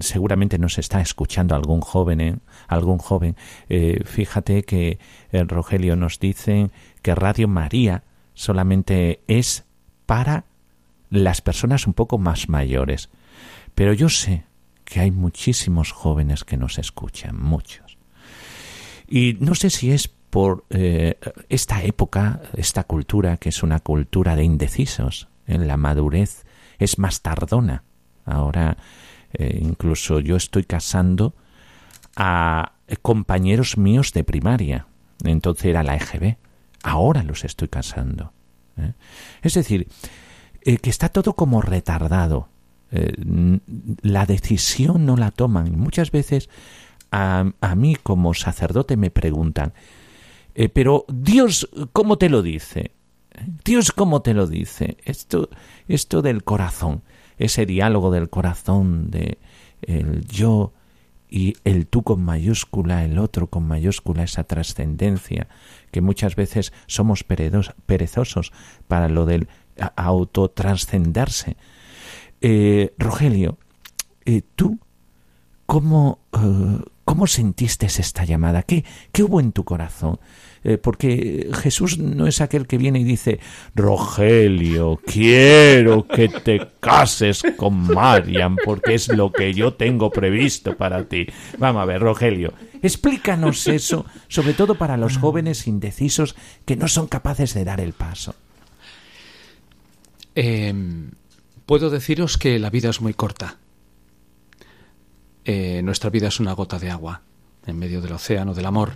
seguramente 0.00 0.56
nos 0.56 0.78
está 0.78 1.00
escuchando 1.00 1.54
algún 1.54 1.80
joven, 1.80 2.40
algún 2.68 2.98
joven. 2.98 3.36
fíjate 4.04 4.62
que 4.62 4.98
Rogelio 5.32 5.96
nos 5.96 6.20
dice 6.20 6.70
que 7.02 7.14
Radio 7.14 7.48
María 7.48 8.04
solamente 8.36 9.22
es 9.26 9.64
para 10.04 10.44
las 11.10 11.40
personas 11.40 11.88
un 11.88 11.94
poco 11.94 12.18
más 12.18 12.48
mayores. 12.48 13.08
Pero 13.74 13.92
yo 13.92 14.08
sé 14.08 14.44
que 14.84 15.00
hay 15.00 15.10
muchísimos 15.10 15.90
jóvenes 15.90 16.44
que 16.44 16.56
nos 16.56 16.78
escuchan, 16.78 17.42
muchos. 17.42 17.98
Y 19.08 19.36
no 19.40 19.54
sé 19.54 19.70
si 19.70 19.90
es 19.90 20.08
por 20.08 20.64
eh, 20.70 21.18
esta 21.48 21.82
época, 21.82 22.42
esta 22.56 22.84
cultura, 22.84 23.38
que 23.38 23.48
es 23.48 23.62
una 23.62 23.80
cultura 23.80 24.36
de 24.36 24.44
indecisos. 24.44 25.28
En 25.46 25.66
la 25.66 25.76
madurez 25.76 26.44
es 26.78 26.98
más 26.98 27.22
tardona. 27.22 27.84
Ahora, 28.24 28.76
eh, 29.32 29.58
incluso 29.62 30.20
yo 30.20 30.36
estoy 30.36 30.64
casando 30.64 31.34
a 32.16 32.72
compañeros 33.02 33.78
míos 33.78 34.12
de 34.12 34.24
primaria. 34.24 34.86
Entonces 35.24 35.66
era 35.66 35.82
la 35.82 35.96
EGB. 35.96 36.36
Ahora 36.86 37.24
los 37.24 37.44
estoy 37.44 37.66
casando. 37.66 38.32
¿eh? 38.76 38.92
Es 39.42 39.54
decir, 39.54 39.88
eh, 40.62 40.78
que 40.78 40.88
está 40.88 41.08
todo 41.08 41.34
como 41.34 41.60
retardado. 41.60 42.48
Eh, 42.92 43.12
la 44.02 44.24
decisión 44.24 45.04
no 45.04 45.16
la 45.16 45.32
toman. 45.32 45.76
Muchas 45.76 46.12
veces 46.12 46.48
a, 47.10 47.44
mí 47.76 47.96
como 48.00 48.34
sacerdote 48.34 48.96
me 48.96 49.10
preguntan, 49.10 49.72
eh, 50.54 50.68
pero 50.68 51.04
Dios, 51.08 51.68
¿cómo 51.92 52.18
te 52.18 52.28
lo 52.28 52.40
dice? 52.40 52.92
Dios, 53.64 53.90
¿cómo 53.90 54.22
te 54.22 54.32
lo 54.32 54.46
dice? 54.46 54.96
Esto, 55.04 55.50
esto 55.88 56.22
del 56.22 56.44
corazón, 56.44 57.02
ese 57.36 57.66
diálogo 57.66 58.12
del 58.12 58.30
corazón 58.30 59.10
de 59.10 59.38
el 59.82 60.24
yo 60.26 60.72
y 61.28 61.56
el 61.64 61.88
tú 61.88 62.02
con 62.02 62.22
mayúscula, 62.22 63.04
el 63.04 63.18
otro 63.18 63.48
con 63.48 63.66
mayúscula, 63.66 64.22
esa 64.22 64.44
trascendencia, 64.44 65.48
que 65.90 66.00
muchas 66.00 66.36
veces 66.36 66.72
somos 66.86 67.24
perezosos 67.24 68.52
para 68.88 69.08
lo 69.08 69.26
del 69.26 69.48
autotranscenderse. 69.96 71.56
Eh, 72.40 72.94
Rogelio, 72.98 73.58
eh, 74.24 74.42
¿tú 74.54 74.78
cómo, 75.66 76.20
eh, 76.32 76.84
cómo 77.04 77.26
sentiste 77.26 77.86
esta 77.86 78.24
llamada? 78.24 78.62
¿Qué, 78.62 78.84
¿Qué 79.12 79.22
hubo 79.22 79.40
en 79.40 79.52
tu 79.52 79.64
corazón? 79.64 80.18
Eh, 80.68 80.78
porque 80.78 81.48
Jesús 81.62 81.96
no 81.98 82.26
es 82.26 82.40
aquel 82.40 82.66
que 82.66 82.76
viene 82.76 82.98
y 82.98 83.04
dice, 83.04 83.38
Rogelio, 83.76 85.00
quiero 85.06 86.04
que 86.08 86.28
te 86.28 86.60
cases 86.80 87.44
con 87.56 87.86
Marian 87.94 88.56
porque 88.64 88.94
es 88.94 89.06
lo 89.06 89.30
que 89.30 89.54
yo 89.54 89.74
tengo 89.74 90.10
previsto 90.10 90.76
para 90.76 91.04
ti. 91.04 91.26
Vamos 91.58 91.82
a 91.82 91.84
ver, 91.84 92.00
Rogelio, 92.00 92.52
explícanos 92.86 93.66
eso, 93.68 94.06
sobre 94.28 94.54
todo 94.54 94.76
para 94.76 94.96
los 94.96 95.18
jóvenes 95.18 95.66
indecisos 95.66 96.34
que 96.64 96.76
no 96.76 96.88
son 96.88 97.06
capaces 97.06 97.54
de 97.54 97.64
dar 97.64 97.80
el 97.80 97.92
paso. 97.92 98.34
Em, 100.34 101.10
puedo 101.64 101.90
deciros 101.90 102.36
que 102.36 102.58
la 102.58 102.70
vida 102.70 102.90
es 102.90 103.00
muy 103.00 103.14
corta. 103.14 103.56
Eh, 105.44 105.80
nuestra 105.82 106.10
vida 106.10 106.28
es 106.28 106.40
una 106.40 106.52
gota 106.52 106.78
de 106.78 106.90
agua 106.90 107.22
en 107.66 107.78
medio 107.78 108.00
del 108.00 108.12
océano 108.12 108.54
del 108.54 108.66
amor. 108.66 108.94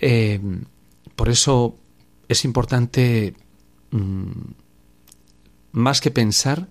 Em, 0.00 0.64
por 1.16 1.28
eso 1.28 1.76
es 2.28 2.44
importante, 2.44 3.34
mm, 3.90 4.30
más 5.72 6.00
que 6.00 6.10
pensar, 6.10 6.68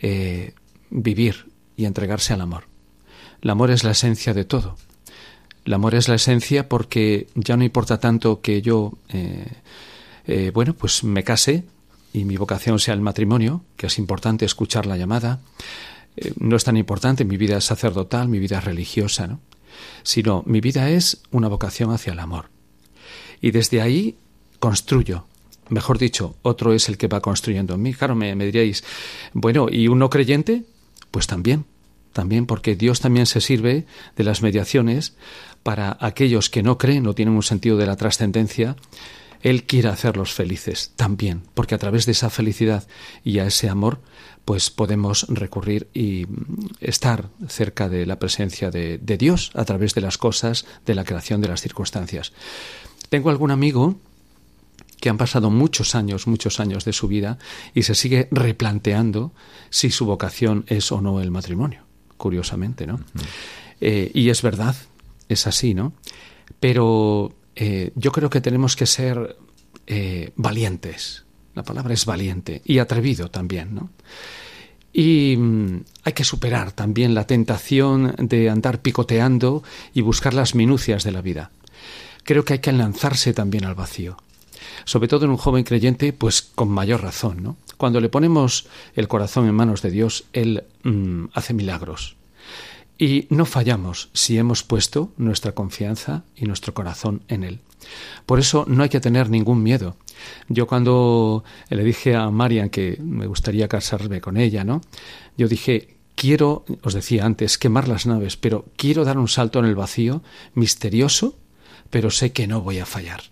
eh, 0.00 0.54
vivir 0.90 1.50
y 1.76 1.84
entregarse 1.84 2.32
al 2.32 2.40
amor. 2.40 2.69
El 3.42 3.50
amor 3.50 3.70
es 3.70 3.84
la 3.84 3.92
esencia 3.92 4.34
de 4.34 4.44
todo. 4.44 4.76
El 5.64 5.74
amor 5.74 5.94
es 5.94 6.08
la 6.08 6.14
esencia 6.14 6.68
porque 6.68 7.28
ya 7.34 7.56
no 7.56 7.64
importa 7.64 8.00
tanto 8.00 8.40
que 8.40 8.62
yo, 8.62 8.94
eh, 9.08 10.50
bueno, 10.52 10.74
pues 10.74 11.04
me 11.04 11.22
case, 11.22 11.64
y 12.12 12.24
mi 12.24 12.36
vocación 12.36 12.78
sea 12.78 12.94
el 12.94 13.00
matrimonio, 13.00 13.62
que 13.76 13.86
es 13.86 13.98
importante 13.98 14.44
escuchar 14.44 14.86
la 14.86 14.96
llamada, 14.96 15.40
eh, 16.16 16.32
no 16.38 16.56
es 16.56 16.64
tan 16.64 16.76
importante 16.76 17.24
mi 17.24 17.36
vida 17.36 17.60
sacerdotal, 17.60 18.28
mi 18.28 18.38
vida 18.38 18.60
religiosa, 18.60 19.26
¿no? 19.26 19.40
sino 20.02 20.42
mi 20.46 20.60
vida 20.60 20.90
es 20.90 21.22
una 21.30 21.48
vocación 21.48 21.92
hacia 21.92 22.12
el 22.12 22.18
amor. 22.18 22.50
Y 23.40 23.52
desde 23.52 23.80
ahí 23.80 24.16
construyo. 24.58 25.24
Mejor 25.68 25.98
dicho, 25.98 26.34
otro 26.42 26.72
es 26.72 26.88
el 26.88 26.98
que 26.98 27.06
va 27.06 27.20
construyendo 27.20 27.74
en 27.74 27.82
mí. 27.82 27.94
Claro, 27.94 28.16
me, 28.16 28.34
me 28.34 28.44
diríais, 28.44 28.82
bueno, 29.32 29.68
¿y 29.70 29.86
un 29.86 30.00
no 30.00 30.10
creyente? 30.10 30.64
Pues 31.12 31.28
también, 31.28 31.64
también 32.12 32.46
porque 32.46 32.76
Dios 32.76 33.00
también 33.00 33.26
se 33.26 33.40
sirve 33.40 33.86
de 34.16 34.24
las 34.24 34.42
mediaciones 34.42 35.16
para 35.62 35.96
aquellos 36.00 36.50
que 36.50 36.62
no 36.62 36.78
creen, 36.78 37.04
no 37.04 37.14
tienen 37.14 37.34
un 37.34 37.42
sentido 37.42 37.76
de 37.76 37.86
la 37.86 37.96
trascendencia, 37.96 38.76
él 39.42 39.64
quiere 39.64 39.88
hacerlos 39.88 40.32
felices 40.32 40.92
también, 40.96 41.42
porque 41.54 41.74
a 41.74 41.78
través 41.78 42.06
de 42.06 42.12
esa 42.12 42.30
felicidad 42.30 42.86
y 43.24 43.38
a 43.38 43.46
ese 43.46 43.68
amor, 43.68 44.00
pues 44.44 44.70
podemos 44.70 45.26
recurrir 45.28 45.88
y 45.94 46.26
estar 46.80 47.28
cerca 47.48 47.88
de 47.88 48.06
la 48.06 48.18
presencia 48.18 48.70
de, 48.70 48.98
Dios 48.98 49.50
a 49.54 49.64
través 49.64 49.94
de 49.94 50.00
las 50.00 50.18
cosas, 50.18 50.66
de 50.86 50.94
la 50.94 51.04
creación 51.04 51.40
de 51.40 51.48
las 51.48 51.60
circunstancias. 51.60 52.32
Tengo 53.08 53.30
algún 53.30 53.50
amigo 53.50 53.96
que 55.00 55.08
han 55.08 55.18
pasado 55.18 55.50
muchos 55.50 55.94
años, 55.94 56.26
muchos 56.26 56.60
años 56.60 56.84
de 56.84 56.92
su 56.92 57.08
vida 57.08 57.38
y 57.74 57.84
se 57.84 57.94
sigue 57.94 58.28
replanteando 58.30 59.32
si 59.70 59.90
su 59.90 60.04
vocación 60.04 60.64
es 60.68 60.92
o 60.92 61.00
no 61.00 61.20
el 61.20 61.30
matrimonio, 61.30 61.84
curiosamente, 62.20 62.86
¿no? 62.86 63.00
Eh, 63.80 64.12
y 64.14 64.28
es 64.28 64.42
verdad, 64.42 64.76
es 65.28 65.46
así, 65.46 65.74
¿no? 65.74 65.94
Pero 66.60 67.32
eh, 67.56 67.92
yo 67.96 68.12
creo 68.12 68.28
que 68.28 68.42
tenemos 68.42 68.76
que 68.76 68.86
ser 68.86 69.36
eh, 69.86 70.32
valientes. 70.36 71.24
La 71.54 71.64
palabra 71.64 71.94
es 71.94 72.04
valiente 72.04 72.60
y 72.64 72.78
atrevido 72.78 73.30
también, 73.30 73.74
¿no? 73.74 73.90
Y 74.92 75.36
mm, 75.38 75.82
hay 76.04 76.12
que 76.12 76.24
superar 76.24 76.72
también 76.72 77.14
la 77.14 77.26
tentación 77.26 78.14
de 78.18 78.50
andar 78.50 78.82
picoteando 78.82 79.62
y 79.94 80.02
buscar 80.02 80.34
las 80.34 80.54
minucias 80.54 81.02
de 81.02 81.12
la 81.12 81.22
vida. 81.22 81.50
Creo 82.24 82.44
que 82.44 82.54
hay 82.54 82.58
que 82.58 82.72
lanzarse 82.72 83.32
también 83.32 83.64
al 83.64 83.74
vacío. 83.74 84.18
Sobre 84.84 85.08
todo 85.08 85.24
en 85.24 85.30
un 85.30 85.38
joven 85.38 85.64
creyente, 85.64 86.12
pues 86.12 86.42
con 86.42 86.68
mayor 86.68 87.02
razón, 87.02 87.42
¿no? 87.42 87.56
Cuando 87.80 88.02
le 88.02 88.10
ponemos 88.10 88.66
el 88.94 89.08
corazón 89.08 89.48
en 89.48 89.54
manos 89.54 89.80
de 89.80 89.90
Dios, 89.90 90.24
Él 90.34 90.64
mm, 90.82 91.28
hace 91.32 91.54
milagros. 91.54 92.14
Y 92.98 93.26
no 93.30 93.46
fallamos 93.46 94.10
si 94.12 94.36
hemos 94.36 94.62
puesto 94.62 95.14
nuestra 95.16 95.52
confianza 95.52 96.24
y 96.36 96.44
nuestro 96.44 96.74
corazón 96.74 97.22
en 97.28 97.42
Él. 97.42 97.60
Por 98.26 98.38
eso 98.38 98.66
no 98.68 98.82
hay 98.82 98.90
que 98.90 99.00
tener 99.00 99.30
ningún 99.30 99.62
miedo. 99.62 99.96
Yo 100.50 100.66
cuando 100.66 101.42
le 101.70 101.82
dije 101.82 102.16
a 102.16 102.30
Marian 102.30 102.68
que 102.68 102.98
me 103.02 103.26
gustaría 103.26 103.66
casarme 103.66 104.20
con 104.20 104.36
ella, 104.36 104.62
¿no? 104.62 104.82
Yo 105.38 105.48
dije, 105.48 105.96
quiero, 106.16 106.66
os 106.82 106.92
decía 106.92 107.24
antes, 107.24 107.56
quemar 107.56 107.88
las 107.88 108.04
naves, 108.04 108.36
pero 108.36 108.66
quiero 108.76 109.06
dar 109.06 109.16
un 109.16 109.28
salto 109.28 109.58
en 109.58 109.64
el 109.64 109.74
vacío, 109.74 110.22
misterioso, 110.52 111.34
pero 111.88 112.10
sé 112.10 112.32
que 112.32 112.46
no 112.46 112.60
voy 112.60 112.78
a 112.78 112.84
fallar. 112.84 113.22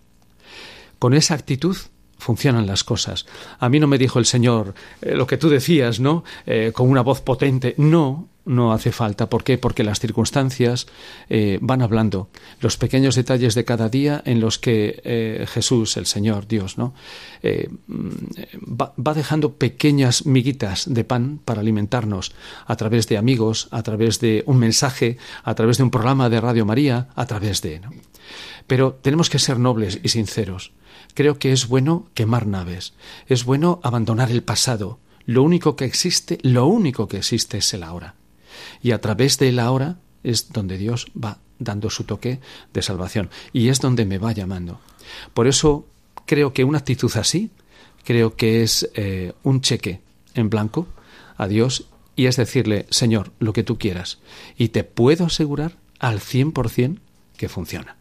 Con 0.99 1.13
esa 1.13 1.35
actitud 1.35 1.77
funcionan 2.19 2.67
las 2.67 2.85
cosas. 2.85 3.27
A 3.59 3.69
mí 3.69 3.81
no 3.81 3.87
me 3.87 3.99
dijo 3.99 4.19
el 4.19 4.27
Señor 4.27 4.75
eh, 5.01 5.15
lo 5.15 5.27
que 5.27 5.39
tú 5.39 5.49
decías, 5.49 6.01
¿no? 6.01 6.25
Eh, 6.47 6.73
con 6.75 6.91
una 6.91 7.01
voz 7.01 7.21
potente. 7.21 7.75
No, 7.79 8.29
no 8.45 8.73
hace 8.73 8.93
falta. 8.93 9.29
¿Por 9.29 9.45
qué? 9.45 9.57
Porque 9.57 9.85
las 9.85 10.01
circunstancias 10.01 10.87
eh, 11.29 11.59
van 11.61 11.81
hablando. 11.81 12.29
Los 12.61 12.77
pequeños 12.77 13.15
detalles 13.15 13.55
de 13.55 13.65
cada 13.65 13.89
día 13.89 14.23
en 14.25 14.41
los 14.41 14.59
que 14.59 15.47
Jesús, 15.49 15.97
el 15.97 16.07
Señor, 16.07 16.49
Dios, 16.49 16.79
¿no? 16.79 16.95
Mm, 17.87 18.09
va, 18.81 18.95
va, 18.97 19.15
dejando 19.15 19.55
pequeñas 19.55 20.27
miguitas 20.27 20.93
de 20.93 21.05
pan 21.05 21.41
para 21.45 21.61
alimentarnos 21.61 22.33
a 22.67 22.77
través 22.77 23.07
de 23.07 23.19
amigos, 23.19 23.69
a 23.71 23.83
través 23.83 24.19
de 24.19 24.43
un 24.47 24.59
mensaje, 24.59 25.19
a 25.45 25.55
través 25.55 25.77
de 25.77 25.83
un 25.85 25.91
programa 25.91 26.31
de 26.31 26.41
Radio 26.41 26.65
María, 26.65 27.09
a 27.15 27.27
través 27.27 27.61
de... 27.63 27.81
¿no? 27.81 27.91
Pero 28.69 28.95
tenemos 29.03 29.31
que 29.31 29.41
ser 29.41 29.59
nobles 29.59 29.99
y 30.05 30.11
sinceros. 30.11 30.71
Creo 31.15 31.41
que 31.41 31.51
es 31.51 31.67
bueno 31.67 32.09
quemar 32.15 32.47
naves, 32.47 32.95
es 33.27 33.45
bueno 33.45 33.81
abandonar 33.83 34.31
el 34.31 34.45
pasado. 34.45 35.01
Lo 35.27 35.43
único 35.43 35.75
que 35.75 35.85
existe, 35.85 36.39
lo 36.43 36.67
único 36.67 37.09
que 37.09 37.17
existe 37.17 37.59
es 37.59 37.75
el 37.75 37.83
ahora. 37.83 38.15
Y 38.81 38.93
a 38.93 39.01
través 39.01 39.39
del 39.39 39.59
ahora 39.59 39.99
es 40.23 40.53
donde 40.53 40.79
Dios 40.79 41.11
va 41.13 41.39
dando 41.59 41.91
su 41.91 42.05
toque 42.05 42.41
de 42.73 42.83
salvación 42.83 43.31
y 43.53 43.69
es 43.69 43.81
donde 43.81 44.05
me 44.05 44.19
va 44.19 44.33
llamando. 44.33 44.81
Por 45.35 45.49
eso 45.49 45.87
creo 46.27 46.53
que 46.53 46.65
una 46.65 46.79
actitud 46.79 47.11
así, 47.17 47.51
creo 48.05 48.37
que 48.37 48.63
es 48.63 48.89
eh, 48.95 49.33
un 49.43 49.61
cheque 49.61 50.01
en 50.35 50.51
blanco 50.51 50.87
a 51.37 51.49
Dios 51.49 51.89
y 52.17 52.27
es 52.27 52.37
decirle, 52.37 52.87
Señor, 52.91 53.33
lo 53.39 53.53
que 53.53 53.63
tú 53.63 53.79
quieras. 53.79 54.19
Y 54.57 54.69
te 54.69 54.85
puedo 54.85 55.27
asegurar 55.27 55.77
al 55.99 56.21
100% 56.21 56.99
que 57.37 57.49
funciona. 57.49 57.97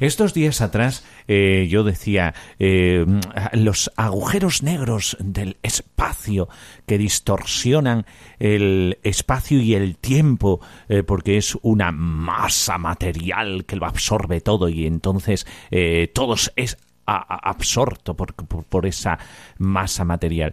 Estos 0.00 0.34
días 0.34 0.60
atrás 0.60 1.04
eh, 1.28 1.66
yo 1.70 1.84
decía 1.84 2.34
eh, 2.58 3.04
los 3.52 3.90
agujeros 3.96 4.62
negros 4.62 5.16
del 5.20 5.56
espacio 5.62 6.48
que 6.86 6.98
distorsionan 6.98 8.06
el 8.38 8.98
espacio 9.02 9.60
y 9.60 9.74
el 9.74 9.96
tiempo 9.96 10.60
eh, 10.88 11.02
porque 11.02 11.36
es 11.36 11.56
una 11.62 11.92
masa 11.92 12.78
material 12.78 13.64
que 13.64 13.76
lo 13.76 13.86
absorbe 13.86 14.40
todo 14.40 14.68
y 14.68 14.86
entonces 14.86 15.46
eh, 15.70 16.10
todo 16.14 16.34
es 16.56 16.76
absorto 17.06 18.16
por, 18.16 18.34
por 18.34 18.84
esa 18.84 19.18
masa 19.58 20.04
material. 20.04 20.52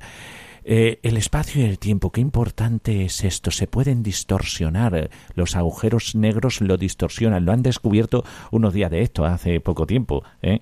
Eh, 0.66 1.00
el 1.04 1.18
espacio 1.18 1.62
y 1.62 1.66
el 1.66 1.78
tiempo, 1.80 2.12
qué 2.12 2.22
importante 2.22 3.06
es 3.06 3.24
esto. 3.24 3.52
Se 3.52 3.68
pueden 3.68 4.04
distorsionar. 4.04 5.10
Los 5.36 5.56
agujeros 5.56 6.16
negros 6.16 6.62
lo 6.62 6.78
distorsionan. 6.78 7.46
Lo 7.46 7.52
han 7.52 7.64
descubierto 7.64 8.24
unos 8.52 8.74
días 8.74 8.92
de 8.92 9.02
esto, 9.02 9.26
hace 9.26 9.60
poco 9.60 9.86
tiempo. 9.86 10.24
¿eh? 10.42 10.60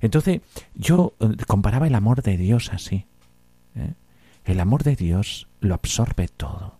Entonces, 0.00 0.40
yo 0.74 1.14
eh, 1.20 1.36
comparaba 1.46 1.86
el 1.86 1.94
amor 1.94 2.22
de 2.22 2.36
Dios 2.36 2.72
así. 2.72 3.06
¿eh? 3.76 3.94
El 4.44 4.60
amor 4.60 4.82
de 4.82 4.96
Dios 4.96 5.48
lo 5.60 5.74
absorbe 5.74 6.28
todo. 6.28 6.78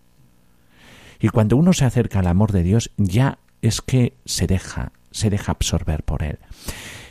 Y 1.21 1.29
cuando 1.29 1.57
uno 1.57 1.73
se 1.73 1.85
acerca 1.85 2.19
al 2.19 2.27
amor 2.27 2.53
de 2.53 2.63
Dios, 2.63 2.91
ya 2.97 3.39
es 3.63 3.81
que 3.81 4.15
se 4.27 4.47
deja, 4.47 4.93
se 5.11 5.31
deja 5.31 5.53
absorber 5.53 6.03
por 6.03 6.23
él. 6.23 6.39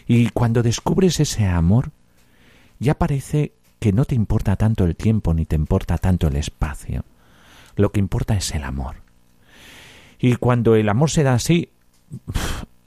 Y 0.07 0.29
cuando 0.29 0.61
descubres 0.61 1.19
ese 1.19 1.45
amor, 1.47 1.91
ya 2.79 2.95
parece 2.95 3.53
que 3.83 3.91
no 3.91 4.05
te 4.05 4.15
importa 4.15 4.55
tanto 4.55 4.85
el 4.85 4.95
tiempo 4.95 5.33
ni 5.33 5.43
te 5.43 5.57
importa 5.57 5.97
tanto 5.97 6.29
el 6.29 6.37
espacio. 6.37 7.03
Lo 7.75 7.91
que 7.91 7.99
importa 7.99 8.33
es 8.33 8.55
el 8.55 8.63
amor. 8.63 9.01
Y 10.19 10.37
cuando 10.37 10.75
el 10.75 10.87
amor 10.87 11.09
se 11.09 11.23
da 11.23 11.33
así, 11.33 11.67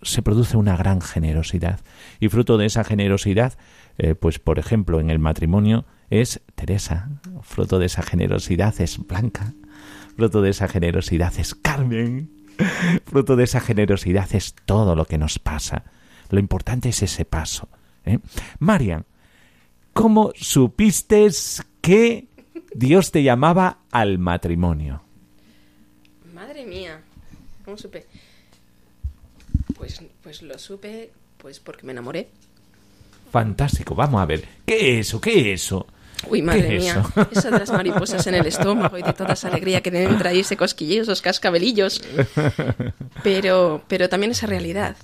se 0.01 0.23
produce 0.23 0.57
una 0.57 0.75
gran 0.75 1.03
generosidad. 1.03 1.81
Y 2.19 2.31
fruto 2.31 2.57
de 2.57 2.65
esa 2.65 2.83
generosidad, 2.83 3.59
eh, 3.99 4.15
pues 4.15 4.39
por 4.39 4.59
ejemplo 4.59 4.99
en 4.99 5.11
el 5.11 5.19
matrimonio 5.19 5.85
es 6.09 6.41
Teresa, 6.55 7.11
fruto 7.43 7.79
de 7.79 7.85
esa 7.85 8.01
generosidad 8.01 8.81
es 8.81 8.97
Blanca, 9.07 9.53
fruto 10.17 10.41
de 10.41 10.49
esa 10.49 10.67
generosidad 10.67 11.39
es 11.39 11.55
Carmen, 11.55 12.31
fruto 13.05 13.37
de 13.37 13.45
esa 13.45 13.61
generosidad 13.61 14.35
es 14.35 14.55
todo 14.65 14.97
lo 14.97 15.05
que 15.05 15.19
nos 15.19 15.39
pasa. 15.39 15.83
Lo 16.31 16.39
importante 16.39 16.89
es 16.89 17.03
ese 17.03 17.27
paso. 17.27 17.69
¿eh? 18.07 18.19
Marian, 18.61 19.05
¿Cómo 19.97 20.31
supiste 20.37 21.27
que 21.81 22.27
Dios 22.75 23.11
te 23.13 23.23
llamaba 23.23 23.79
al 23.91 24.19
matrimonio? 24.19 25.03
Madre 26.35 26.67
mía, 26.67 27.01
¿cómo 27.65 27.79
supe? 27.79 28.05
Pues, 29.75 30.03
pues 30.23 30.43
lo 30.43 30.59
supe 30.59 31.13
pues 31.39 31.61
porque 31.61 31.87
me 31.87 31.93
enamoré. 31.93 32.29
Fantástico, 33.33 33.95
vamos 33.95 34.21
a 34.21 34.27
ver. 34.27 34.45
¿Qué 34.67 34.99
es 34.99 35.07
eso? 35.07 35.19
¿Qué 35.19 35.55
es 35.55 35.63
eso? 35.63 35.87
Uy, 36.29 36.43
madre 36.43 36.77
mía, 36.77 37.03
eso? 37.15 37.29
eso? 37.33 37.51
de 37.51 37.59
las 37.59 37.73
mariposas 37.73 38.27
en 38.27 38.35
el 38.35 38.45
estómago 38.45 38.99
y 38.99 39.03
de 39.03 39.15
toda 39.15 39.33
esa 39.33 39.49
alegría 39.49 39.81
que 39.81 39.91
deben 39.91 40.19
traer 40.19 40.37
ese 40.37 40.59
cosquillillos, 40.59 41.09
esos 41.09 41.23
cascabelillos. 41.23 42.03
Pero, 43.23 43.83
pero 43.89 44.11
también 44.11 44.33
esa 44.33 44.47
realidad. 44.47 44.95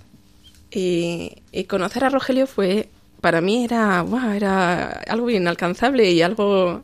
Y, 0.70 1.42
y 1.50 1.64
conocer 1.64 2.04
a 2.04 2.10
Rogelio 2.10 2.46
fue 2.46 2.90
para 3.22 3.40
mí 3.40 3.64
era, 3.64 4.02
wow, 4.02 4.32
era 4.32 5.00
algo 5.06 5.30
inalcanzable 5.30 6.10
y 6.10 6.22
algo 6.22 6.82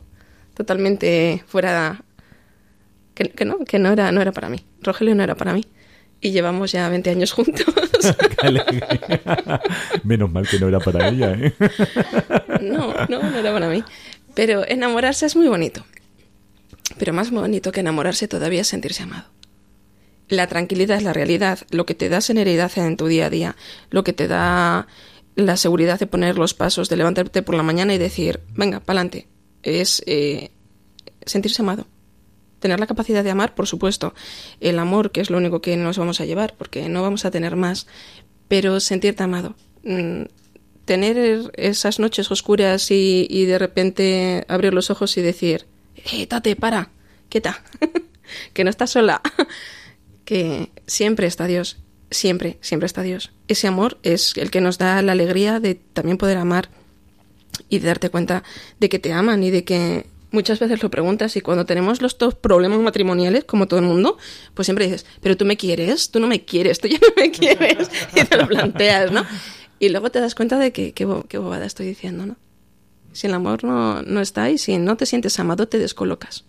totalmente 0.55 1.43
fuera 1.45 2.01
que, 3.13 3.29
que, 3.29 3.43
no, 3.43 3.59
que 3.65 3.77
no 3.77 3.91
era, 3.91 4.11
no 4.13 4.21
era 4.21 4.31
para 4.31 4.47
mí. 4.47 4.63
Rogelio 4.81 5.13
no 5.15 5.21
era 5.21 5.35
para 5.35 5.53
mí. 5.53 5.65
Y 6.21 6.31
llevamos 6.31 6.71
ya 6.71 6.87
20 6.87 7.09
años 7.09 7.33
juntos. 7.33 7.65
Menos 10.03 10.31
mal 10.31 10.47
que 10.47 10.59
no 10.59 10.69
era 10.69 10.79
para 10.79 11.09
ella, 11.09 11.33
¿eh? 11.33 11.53
no, 12.61 12.93
no, 13.09 13.21
no 13.21 13.37
era 13.37 13.51
para 13.51 13.67
mí. 13.67 13.83
Pero 14.33 14.65
enamorarse 14.65 15.25
es 15.25 15.35
muy 15.35 15.49
bonito. 15.49 15.85
Pero 16.97 17.11
más 17.11 17.31
bonito 17.31 17.73
que 17.73 17.81
enamorarse 17.81 18.29
todavía 18.29 18.61
es 18.61 18.67
sentirse 18.67 19.03
amado. 19.03 19.25
La 20.29 20.47
tranquilidad 20.47 20.97
es 20.97 21.03
la 21.03 21.11
realidad, 21.11 21.59
lo 21.71 21.85
que 21.85 21.95
te 21.95 22.07
da 22.07 22.21
serenidad 22.21 22.71
en 22.77 22.95
tu 22.95 23.07
día 23.07 23.25
a 23.25 23.29
día, 23.29 23.55
lo 23.89 24.05
que 24.05 24.13
te 24.13 24.29
da 24.29 24.87
la 25.45 25.57
seguridad 25.57 25.99
de 25.99 26.07
poner 26.07 26.37
los 26.37 26.53
pasos, 26.53 26.89
de 26.89 26.97
levantarte 26.97 27.41
por 27.41 27.55
la 27.55 27.63
mañana 27.63 27.93
y 27.93 27.97
decir, 27.97 28.41
venga, 28.55 28.79
pa'lante. 28.79 29.27
Es 29.63 30.03
eh, 30.05 30.51
sentirse 31.25 31.61
amado. 31.61 31.87
Tener 32.59 32.79
la 32.79 32.87
capacidad 32.87 33.23
de 33.23 33.31
amar, 33.31 33.55
por 33.55 33.67
supuesto. 33.67 34.13
El 34.59 34.79
amor, 34.79 35.11
que 35.11 35.21
es 35.21 35.29
lo 35.29 35.37
único 35.37 35.61
que 35.61 35.77
nos 35.77 35.97
vamos 35.97 36.21
a 36.21 36.25
llevar, 36.25 36.55
porque 36.57 36.89
no 36.89 37.01
vamos 37.01 37.25
a 37.25 37.31
tener 37.31 37.55
más. 37.55 37.87
Pero 38.47 38.79
sentirte 38.79 39.23
amado. 39.23 39.55
Mm, 39.83 40.23
tener 40.85 41.51
esas 41.55 41.99
noches 41.99 42.31
oscuras 42.31 42.91
y, 42.91 43.27
y, 43.29 43.45
de 43.45 43.59
repente 43.59 44.45
abrir 44.47 44.73
los 44.73 44.89
ojos 44.89 45.15
y 45.17 45.21
decir, 45.21 45.67
eh, 46.11 46.25
tate, 46.27 46.55
para, 46.55 46.89
quieta, 47.29 47.63
que 48.53 48.63
no 48.63 48.69
estás 48.69 48.91
sola. 48.91 49.21
que 50.25 50.69
siempre 50.85 51.27
está 51.27 51.47
Dios 51.47 51.77
siempre, 52.11 52.57
siempre 52.61 52.87
está 52.87 53.01
Dios. 53.01 53.31
Ese 53.47 53.67
amor 53.67 53.97
es 54.03 54.35
el 54.37 54.51
que 54.51 54.61
nos 54.61 54.77
da 54.77 55.01
la 55.01 55.13
alegría 55.13 55.59
de 55.59 55.75
también 55.75 56.17
poder 56.17 56.37
amar 56.37 56.69
y 57.67 57.79
de 57.79 57.87
darte 57.87 58.09
cuenta 58.09 58.43
de 58.79 58.89
que 58.89 58.99
te 58.99 59.13
aman 59.13 59.43
y 59.43 59.51
de 59.51 59.63
que 59.63 60.05
muchas 60.31 60.59
veces 60.59 60.83
lo 60.83 60.91
preguntas 60.91 61.35
y 61.35 61.41
cuando 61.41 61.65
tenemos 61.65 62.01
los 62.01 62.17
dos 62.17 62.35
problemas 62.35 62.79
matrimoniales, 62.79 63.43
como 63.45 63.67
todo 63.67 63.79
el 63.79 63.85
mundo, 63.85 64.17
pues 64.53 64.65
siempre 64.65 64.85
dices, 64.85 65.05
pero 65.21 65.37
tú 65.37 65.45
me 65.45 65.57
quieres, 65.57 66.11
tú 66.11 66.19
no 66.19 66.27
me 66.27 66.45
quieres, 66.45 66.79
tú 66.79 66.87
ya 66.87 66.99
no 67.01 67.07
me 67.15 67.31
quieres, 67.31 67.89
y 68.15 68.23
te 68.23 68.37
lo 68.37 68.47
planteas, 68.47 69.11
¿no? 69.11 69.25
Y 69.79 69.89
luego 69.89 70.11
te 70.11 70.19
das 70.19 70.35
cuenta 70.35 70.59
de 70.59 70.71
que 70.71 70.93
qué, 70.93 71.05
bobada 71.05 71.65
estoy 71.65 71.87
diciendo, 71.87 72.25
¿no? 72.25 72.35
Si 73.11 73.27
el 73.27 73.33
amor 73.33 73.63
no, 73.63 74.03
no 74.03 74.21
está 74.21 74.49
y 74.51 74.57
si 74.57 74.77
no 74.77 74.97
te 74.97 75.05
sientes 75.05 75.39
amado, 75.39 75.67
te 75.67 75.79
descolocas. 75.79 76.45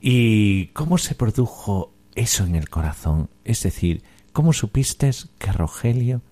¿Y 0.00 0.66
cómo 0.68 0.98
se 0.98 1.14
produjo 1.14 1.92
eso 2.14 2.44
en 2.44 2.56
el 2.56 2.68
corazón. 2.68 3.30
Es 3.44 3.62
decir, 3.62 4.02
¿cómo 4.32 4.52
supiste 4.52 5.10
que 5.38 5.52
Rogelio 5.52 6.22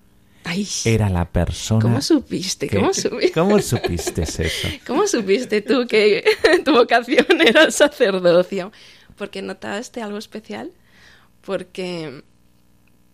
Ay, 0.43 0.67
era 0.85 1.09
la 1.09 1.31
persona? 1.31 1.81
¿Cómo 1.81 2.01
supiste? 2.01 2.67
Que, 2.67 2.77
¿Cómo, 2.77 2.93
supiste? 2.93 3.31
¿Cómo 3.31 3.59
supiste 3.59 4.23
eso? 4.23 4.67
¿Cómo 4.87 5.07
supiste 5.07 5.61
tú 5.61 5.87
que 5.87 6.23
tu 6.65 6.71
vocación 6.71 7.25
era 7.45 7.63
el 7.63 7.71
sacerdocio? 7.71 8.71
Porque 9.17 9.41
notaste 9.41 10.01
algo 10.01 10.17
especial, 10.17 10.71
porque 11.41 12.23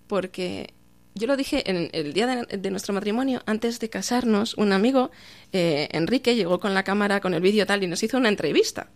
porque 0.07 0.73
yo 1.15 1.27
lo 1.27 1.35
dije 1.35 1.69
en 1.69 1.89
el 1.91 2.13
día 2.13 2.27
de, 2.27 2.57
de 2.57 2.71
nuestro 2.71 2.93
matrimonio, 2.93 3.41
antes 3.45 3.79
de 3.79 3.89
casarnos, 3.89 4.53
un 4.53 4.71
amigo, 4.71 5.11
eh, 5.51 5.89
Enrique, 5.91 6.35
llegó 6.35 6.59
con 6.59 6.73
la 6.73 6.83
cámara, 6.83 7.19
con 7.19 7.33
el 7.33 7.41
vídeo 7.41 7.65
tal, 7.65 7.83
y 7.83 7.87
nos 7.87 8.03
hizo 8.03 8.17
una 8.17 8.29
entrevista 8.29 8.89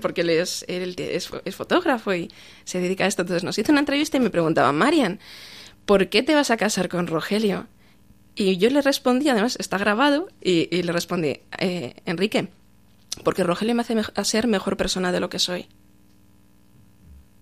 porque 0.00 0.22
él 0.22 0.30
es, 0.30 0.64
él 0.68 0.94
es, 0.98 1.30
es, 1.44 1.56
fotógrafo 1.56 2.14
y 2.14 2.30
se 2.64 2.80
dedica 2.80 3.04
a 3.04 3.06
esto. 3.06 3.22
Entonces 3.22 3.44
nos 3.44 3.58
hizo 3.58 3.72
una 3.72 3.80
entrevista 3.80 4.16
y 4.16 4.20
me 4.20 4.30
preguntaba, 4.30 4.72
Marian, 4.72 5.20
¿por 5.86 6.08
qué 6.08 6.22
te 6.22 6.34
vas 6.34 6.50
a 6.50 6.56
casar 6.56 6.88
con 6.88 7.06
Rogelio? 7.06 7.66
Y 8.34 8.56
yo 8.56 8.70
le 8.70 8.82
respondí, 8.82 9.28
además 9.28 9.56
está 9.58 9.78
grabado, 9.78 10.28
y, 10.40 10.68
y 10.74 10.82
le 10.82 10.92
respondí, 10.92 11.40
eh, 11.58 11.94
Enrique, 12.04 12.48
porque 13.24 13.42
Rogelio 13.42 13.74
me 13.74 13.82
hace 13.82 13.96
ser 14.24 14.46
mejor 14.46 14.76
persona 14.76 15.12
de 15.12 15.20
lo 15.20 15.28
que 15.28 15.38
soy. 15.38 15.66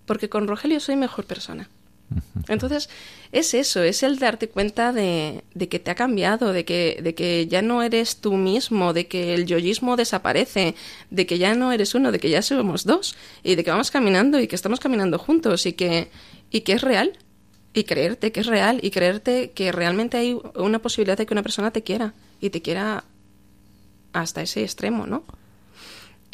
Porque 0.06 0.28
con 0.28 0.48
Rogelio 0.48 0.80
soy 0.80 0.96
mejor 0.96 1.26
persona. 1.26 1.68
Entonces, 2.48 2.88
es 3.32 3.54
eso, 3.54 3.82
es 3.82 4.02
el 4.02 4.18
darte 4.18 4.48
cuenta 4.48 4.92
de, 4.92 5.44
de, 5.54 5.68
que 5.68 5.78
te 5.78 5.90
ha 5.90 5.94
cambiado, 5.94 6.52
de 6.52 6.64
que, 6.64 7.00
de 7.02 7.14
que 7.14 7.46
ya 7.48 7.62
no 7.62 7.82
eres 7.82 8.16
tú 8.16 8.34
mismo, 8.34 8.92
de 8.92 9.06
que 9.06 9.34
el 9.34 9.46
yoyismo 9.46 9.96
desaparece, 9.96 10.74
de 11.10 11.26
que 11.26 11.38
ya 11.38 11.54
no 11.54 11.72
eres 11.72 11.94
uno, 11.94 12.12
de 12.12 12.18
que 12.18 12.30
ya 12.30 12.42
somos 12.42 12.84
dos, 12.84 13.16
y 13.42 13.54
de 13.56 13.64
que 13.64 13.70
vamos 13.70 13.90
caminando 13.90 14.40
y 14.40 14.46
que 14.46 14.56
estamos 14.56 14.80
caminando 14.80 15.18
juntos 15.18 15.66
y 15.66 15.72
que, 15.72 16.10
y 16.50 16.60
que 16.62 16.72
es 16.72 16.82
real. 16.82 17.18
Y 17.74 17.84
creerte 17.84 18.32
que 18.32 18.40
es 18.40 18.46
real 18.46 18.80
y 18.82 18.90
creerte 18.90 19.50
que 19.50 19.70
realmente 19.70 20.16
hay 20.16 20.38
una 20.54 20.78
posibilidad 20.78 21.18
de 21.18 21.26
que 21.26 21.34
una 21.34 21.42
persona 21.42 21.72
te 21.72 21.82
quiera 21.82 22.14
y 22.40 22.48
te 22.48 22.62
quiera 22.62 23.04
hasta 24.14 24.40
ese 24.40 24.62
extremo, 24.62 25.06
¿no? 25.06 25.24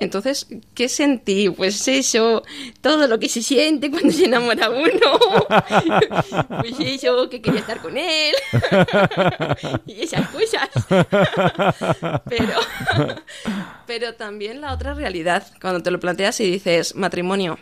Entonces, 0.02 0.48
¿qué 0.74 0.88
sentí? 0.88 1.48
Pues 1.50 1.86
eso, 1.86 2.42
todo 2.80 3.06
lo 3.06 3.18
que 3.18 3.28
se 3.28 3.42
siente 3.42 3.90
cuando 3.90 4.10
se 4.12 4.24
enamora 4.24 4.70
uno. 4.70 4.90
Pues 6.62 6.74
eso, 6.80 7.28
que 7.28 7.40
quería 7.40 7.60
estar 7.60 7.80
con 7.80 7.96
él. 7.96 8.34
y 9.86 10.02
esas 10.02 10.28
cosas. 10.28 10.68
pero, 12.28 12.54
pero 13.86 14.14
también 14.14 14.60
la 14.60 14.72
otra 14.72 14.94
realidad, 14.94 15.46
cuando 15.60 15.82
te 15.82 15.90
lo 15.90 16.00
planteas 16.00 16.40
y 16.40 16.50
dices 16.50 16.94
matrimonio, 16.94 17.58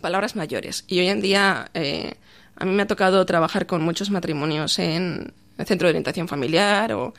palabras 0.00 0.36
mayores. 0.36 0.84
Y 0.86 1.00
hoy 1.00 1.08
en 1.08 1.20
día 1.20 1.70
eh, 1.74 2.14
a 2.56 2.64
mí 2.64 2.72
me 2.72 2.82
ha 2.82 2.86
tocado 2.86 3.24
trabajar 3.26 3.66
con 3.66 3.82
muchos 3.82 4.10
matrimonios 4.10 4.78
en 4.78 5.32
el 5.58 5.66
centro 5.66 5.86
de 5.86 5.90
orientación 5.90 6.28
familiar 6.28 6.92
o 6.92 7.14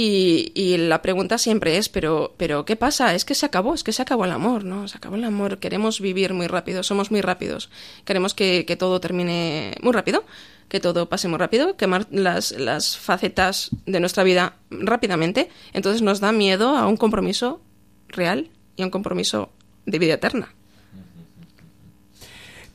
y, 0.00 0.76
la 0.76 1.02
pregunta 1.02 1.38
siempre 1.38 1.76
es, 1.76 1.88
pero, 1.88 2.34
pero 2.36 2.64
¿qué 2.64 2.76
pasa? 2.76 3.14
Es 3.14 3.24
que 3.24 3.34
se 3.34 3.46
acabó, 3.46 3.74
es 3.74 3.82
que 3.82 3.92
se 3.92 4.02
acabó 4.02 4.24
el 4.24 4.30
amor, 4.30 4.64
¿no? 4.64 4.86
Se 4.86 4.96
acabó 4.96 5.16
el 5.16 5.24
amor, 5.24 5.58
queremos 5.58 6.00
vivir 6.00 6.34
muy 6.34 6.46
rápido, 6.46 6.84
somos 6.84 7.10
muy 7.10 7.20
rápidos, 7.20 7.68
queremos 8.04 8.32
que, 8.32 8.64
todo 8.78 9.00
termine 9.00 9.74
muy 9.82 9.92
rápido, 9.92 10.24
que 10.68 10.78
todo 10.78 11.08
pase 11.08 11.26
muy 11.26 11.38
rápido, 11.38 11.76
quemar 11.76 12.06
las, 12.12 12.52
las 12.52 12.96
facetas 12.96 13.70
de 13.86 13.98
nuestra 13.98 14.22
vida 14.22 14.56
rápidamente, 14.70 15.48
entonces 15.72 16.00
nos 16.00 16.20
da 16.20 16.30
miedo 16.30 16.76
a 16.76 16.86
un 16.86 16.96
compromiso 16.96 17.60
real 18.06 18.50
y 18.76 18.82
a 18.82 18.84
un 18.84 18.90
compromiso 18.90 19.50
de 19.84 19.98
vida 19.98 20.14
eterna. 20.14 20.54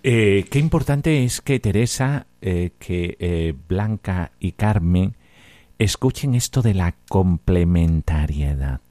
Eh, 0.05 0.45
qué 0.51 0.59
importante 0.59 1.23
es 1.23 1.39
que 1.39 1.61
Teresa, 1.61 2.27
eh, 2.41 2.71
que 2.79 3.15
eh, 3.19 3.53
Blanca 3.69 4.33
y 4.41 4.51
Carmen 4.51 5.15
escuchen 5.79 6.35
esto 6.35 6.61
de 6.61 6.73
la 6.73 6.95
complementariedad. 7.09 8.81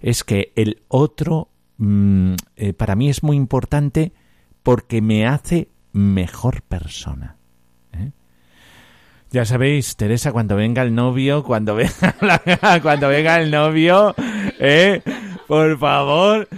Es 0.00 0.24
que 0.24 0.52
el 0.56 0.82
otro 0.88 1.48
mm, 1.78 2.34
eh, 2.56 2.72
para 2.72 2.96
mí 2.96 3.08
es 3.08 3.22
muy 3.22 3.36
importante 3.36 4.12
porque 4.62 5.00
me 5.00 5.26
hace 5.26 5.68
mejor 5.92 6.62
persona. 6.62 7.36
¿eh? 7.92 8.12
Ya 9.30 9.44
sabéis, 9.44 9.96
Teresa, 9.96 10.32
cuando 10.32 10.56
venga 10.56 10.82
el 10.82 10.94
novio, 10.94 11.42
cuando 11.42 11.74
venga, 11.74 12.14
cuando 12.82 13.08
venga 13.08 13.40
el 13.40 13.50
novio, 13.50 14.14
¿eh? 14.58 15.02
por 15.46 15.78
favor, 15.78 16.48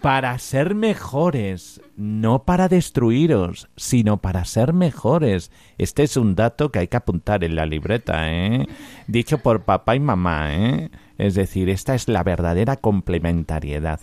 para 0.00 0.38
ser 0.38 0.74
mejores, 0.74 1.80
no 1.96 2.44
para 2.44 2.68
destruiros, 2.68 3.68
sino 3.76 4.20
para 4.20 4.44
ser 4.44 4.74
mejores. 4.74 5.50
Este 5.78 6.02
es 6.02 6.16
un 6.16 6.34
dato 6.34 6.70
que 6.70 6.80
hay 6.80 6.88
que 6.88 6.98
apuntar 6.98 7.42
en 7.42 7.56
la 7.56 7.64
libreta, 7.64 8.30
¿eh? 8.30 8.66
Dicho 9.06 9.38
por 9.38 9.64
papá 9.64 9.96
y 9.96 10.00
mamá, 10.00 10.54
¿eh? 10.54 10.90
Es 11.16 11.34
decir, 11.34 11.70
esta 11.70 11.94
es 11.94 12.08
la 12.08 12.22
verdadera 12.22 12.76
complementariedad. 12.76 14.00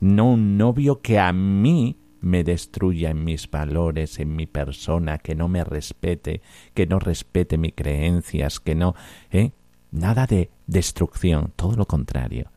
No 0.00 0.32
un 0.32 0.58
novio 0.58 1.00
que 1.00 1.20
a 1.20 1.32
mí 1.32 1.96
me 2.20 2.42
destruya 2.42 3.10
en 3.10 3.22
mis 3.22 3.48
valores, 3.48 4.18
en 4.18 4.34
mi 4.34 4.46
persona, 4.46 5.18
que 5.18 5.36
no 5.36 5.46
me 5.46 5.62
respete, 5.62 6.42
que 6.74 6.86
no 6.86 6.98
respete 6.98 7.58
mis 7.58 7.74
creencias, 7.74 8.58
que 8.58 8.74
no, 8.74 8.94
¿eh? 9.30 9.52
Nada 9.92 10.26
de 10.26 10.50
destrucción, 10.66 11.52
todo 11.54 11.76
lo 11.76 11.86
contrario, 11.86 12.50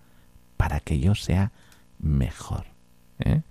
para 0.58 0.80
que 0.80 1.00
yo 1.00 1.14
sea 1.14 1.52
mejor. 2.00 2.66
¿eh? 3.20 3.42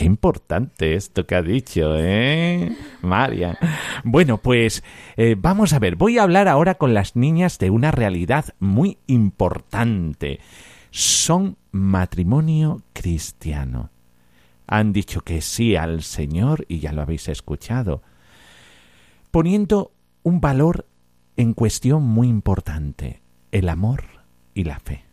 Qué 0.00 0.06
importante 0.06 0.94
esto 0.94 1.26
que 1.26 1.34
ha 1.34 1.42
dicho, 1.42 1.94
¿eh? 1.94 2.74
María. 3.02 3.58
Bueno, 4.02 4.38
pues 4.38 4.82
eh, 5.18 5.36
vamos 5.38 5.74
a 5.74 5.78
ver, 5.78 5.96
voy 5.96 6.16
a 6.16 6.22
hablar 6.22 6.48
ahora 6.48 6.76
con 6.76 6.94
las 6.94 7.16
niñas 7.16 7.58
de 7.58 7.68
una 7.68 7.90
realidad 7.90 8.46
muy 8.60 8.96
importante. 9.06 10.40
Son 10.90 11.58
matrimonio 11.70 12.80
cristiano. 12.94 13.90
Han 14.66 14.94
dicho 14.94 15.20
que 15.20 15.42
sí 15.42 15.76
al 15.76 16.02
Señor 16.02 16.64
y 16.66 16.78
ya 16.78 16.92
lo 16.92 17.02
habéis 17.02 17.28
escuchado, 17.28 18.00
poniendo 19.30 19.92
un 20.22 20.40
valor 20.40 20.86
en 21.36 21.52
cuestión 21.52 22.04
muy 22.04 22.28
importante, 22.28 23.20
el 23.52 23.68
amor 23.68 24.04
y 24.54 24.64
la 24.64 24.78
fe. 24.78 25.04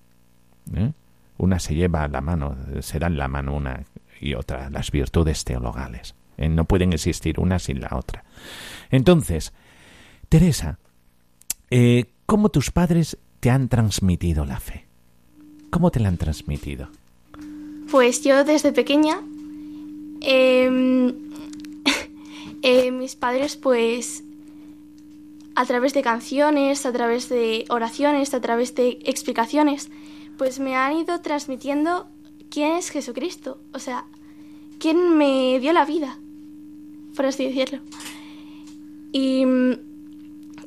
¿eh? 0.73 0.93
Una 1.37 1.59
se 1.59 1.75
lleva 1.75 2.07
la 2.07 2.21
mano, 2.21 2.55
será 2.79 3.07
en 3.07 3.17
la 3.17 3.27
mano 3.27 3.53
una 3.53 3.83
y 4.19 4.33
otra, 4.33 4.69
las 4.69 4.91
virtudes 4.91 5.43
teologales. 5.43 6.15
Eh, 6.37 6.49
no 6.49 6.65
pueden 6.65 6.93
existir 6.93 7.39
una 7.39 7.59
sin 7.59 7.81
la 7.81 7.89
otra. 7.93 8.23
Entonces, 8.91 9.53
Teresa, 10.29 10.79
eh, 11.69 12.05
¿cómo 12.25 12.49
tus 12.49 12.71
padres 12.71 13.17
te 13.39 13.49
han 13.49 13.69
transmitido 13.69 14.45
la 14.45 14.59
fe? 14.59 14.85
¿Cómo 15.69 15.91
te 15.91 15.99
la 15.99 16.09
han 16.09 16.17
transmitido? 16.17 16.89
Pues 17.91 18.23
yo 18.23 18.43
desde 18.43 18.71
pequeña, 18.71 19.21
em, 20.21 21.13
eh, 22.61 22.91
mis 22.91 23.15
padres 23.15 23.55
pues 23.55 24.23
a 25.55 25.65
través 25.65 25.93
de 25.93 26.03
canciones, 26.03 26.85
a 26.85 26.91
través 26.91 27.29
de 27.29 27.65
oraciones, 27.69 28.33
a 28.33 28.41
través 28.41 28.75
de 28.75 28.99
explicaciones, 29.05 29.89
pues 30.37 30.59
me 30.59 30.75
han 30.75 30.97
ido 30.97 31.19
transmitiendo 31.21 32.07
quién 32.57 32.71
es 32.71 32.89
Jesucristo, 32.89 33.59
o 33.71 33.77
sea, 33.77 34.05
quién 34.79 35.15
me 35.15 35.59
dio 35.59 35.73
la 35.73 35.85
vida, 35.85 36.17
por 37.15 37.27
así 37.27 37.45
decirlo. 37.45 37.81
Y, 39.11 39.45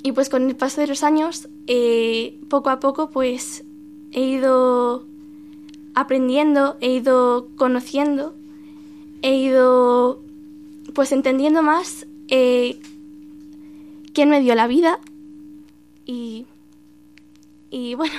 y 0.04 0.12
pues 0.12 0.28
con 0.28 0.48
el 0.48 0.54
paso 0.54 0.80
de 0.82 0.86
los 0.86 1.02
años, 1.02 1.48
eh, 1.66 2.38
poco 2.48 2.70
a 2.70 2.78
poco, 2.78 3.10
pues 3.10 3.64
he 4.12 4.20
ido 4.20 5.04
aprendiendo, 5.96 6.76
he 6.80 6.92
ido 6.92 7.48
conociendo, 7.56 8.36
he 9.22 9.34
ido 9.34 10.22
pues 10.94 11.10
entendiendo 11.10 11.60
más 11.60 12.06
eh, 12.28 12.78
quién 14.12 14.30
me 14.30 14.40
dio 14.40 14.54
la 14.54 14.68
vida. 14.68 15.00
Y, 16.06 16.46
y 17.68 17.96
bueno, 17.96 18.14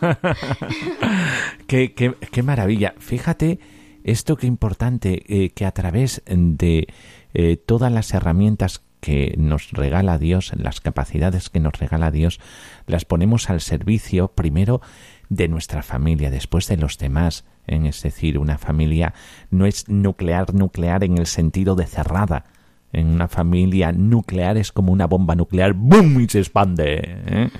qué, 1.66 2.42
maravilla. 2.42 2.94
Fíjate 2.98 3.58
esto 4.04 4.36
qué 4.36 4.46
importante, 4.46 5.22
eh, 5.28 5.50
que 5.50 5.66
a 5.66 5.72
través 5.72 6.22
de 6.26 6.86
eh, 7.34 7.56
todas 7.56 7.92
las 7.92 8.14
herramientas 8.14 8.82
que 9.00 9.34
nos 9.38 9.70
regala 9.72 10.18
Dios, 10.18 10.52
las 10.56 10.80
capacidades 10.80 11.50
que 11.50 11.60
nos 11.60 11.78
regala 11.78 12.10
Dios, 12.10 12.40
las 12.86 13.04
ponemos 13.04 13.50
al 13.50 13.60
servicio 13.60 14.28
primero 14.28 14.80
de 15.28 15.48
nuestra 15.48 15.82
familia, 15.82 16.30
después 16.30 16.68
de 16.68 16.76
los 16.76 16.98
demás. 16.98 17.44
Es 17.66 18.02
decir, 18.02 18.38
una 18.38 18.58
familia 18.58 19.14
no 19.50 19.66
es 19.66 19.88
nuclear, 19.88 20.54
nuclear 20.54 21.04
en 21.04 21.18
el 21.18 21.26
sentido 21.26 21.74
de 21.74 21.86
cerrada. 21.86 22.46
En 22.92 23.08
una 23.08 23.28
familia 23.28 23.92
nuclear 23.92 24.56
es 24.56 24.72
como 24.72 24.92
una 24.92 25.06
bomba 25.06 25.34
nuclear, 25.34 25.74
¡boom! 25.74 26.20
y 26.20 26.28
se 26.28 26.38
expande. 26.38 27.00
¿eh? 27.02 27.50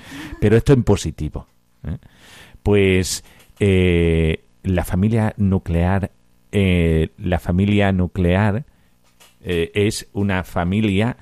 Pero 0.41 0.57
esto 0.57 0.73
en 0.73 0.83
positivo. 0.83 1.47
¿Eh? 1.83 1.97
Pues 2.63 3.23
eh, 3.59 4.43
la 4.63 4.85
familia 4.85 5.33
nuclear, 5.37 6.11
eh, 6.51 7.09
la 7.17 7.39
familia 7.39 7.91
nuclear 7.91 8.65
es 9.41 10.09
una 10.11 10.43
familia 10.43 11.15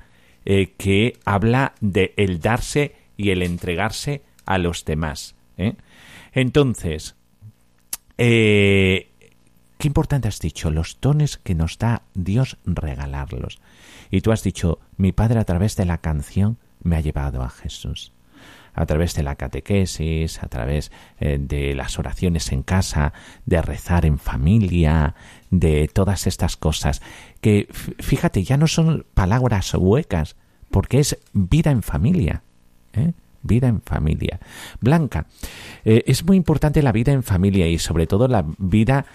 que 0.44 1.18
habla 1.24 1.74
de 1.80 2.14
el 2.16 2.40
darse 2.40 2.96
y 3.16 3.30
el 3.30 3.42
entregarse 3.42 4.22
a 4.44 4.58
los 4.58 4.84
demás. 4.84 5.36
Entonces, 6.32 7.14
qué 8.16 9.06
importante 9.84 10.26
has 10.26 10.40
dicho, 10.40 10.72
los 10.72 10.98
dones 11.00 11.38
que 11.38 11.54
nos 11.54 11.78
da 11.78 12.02
Dios 12.14 12.58
regalarlos. 12.64 13.60
Y 14.10 14.20
tú 14.20 14.32
has 14.32 14.42
dicho, 14.42 14.80
mi 14.96 15.12
padre 15.12 15.38
a 15.38 15.44
través 15.44 15.76
de 15.76 15.84
la 15.84 15.98
canción 15.98 16.58
me 16.82 16.96
ha 16.96 17.00
llevado 17.00 17.42
a 17.42 17.50
Jesús 17.50 18.12
a 18.74 18.86
través 18.86 19.14
de 19.14 19.22
la 19.22 19.34
catequesis, 19.34 20.42
a 20.42 20.48
través 20.48 20.92
eh, 21.18 21.38
de 21.40 21.74
las 21.74 21.98
oraciones 21.98 22.52
en 22.52 22.62
casa, 22.62 23.12
de 23.44 23.60
rezar 23.60 24.06
en 24.06 24.18
familia, 24.18 25.14
de 25.50 25.88
todas 25.88 26.26
estas 26.26 26.56
cosas, 26.56 27.02
que 27.40 27.68
fíjate, 27.98 28.44
ya 28.44 28.56
no 28.56 28.66
son 28.66 29.06
palabras 29.14 29.74
huecas, 29.74 30.36
porque 30.70 31.00
es 31.00 31.18
vida 31.32 31.70
en 31.70 31.82
familia. 31.82 32.42
¿eh? 32.92 33.12
Vida 33.42 33.68
en 33.68 33.80
familia. 33.80 34.40
Blanca, 34.80 35.26
eh, 35.84 36.04
es 36.06 36.24
muy 36.24 36.36
importante 36.36 36.82
la 36.82 36.92
vida 36.92 37.12
en 37.12 37.22
familia 37.22 37.66
y 37.68 37.78
sobre 37.78 38.06
todo 38.06 38.28
la 38.28 38.44
vida 38.58 39.06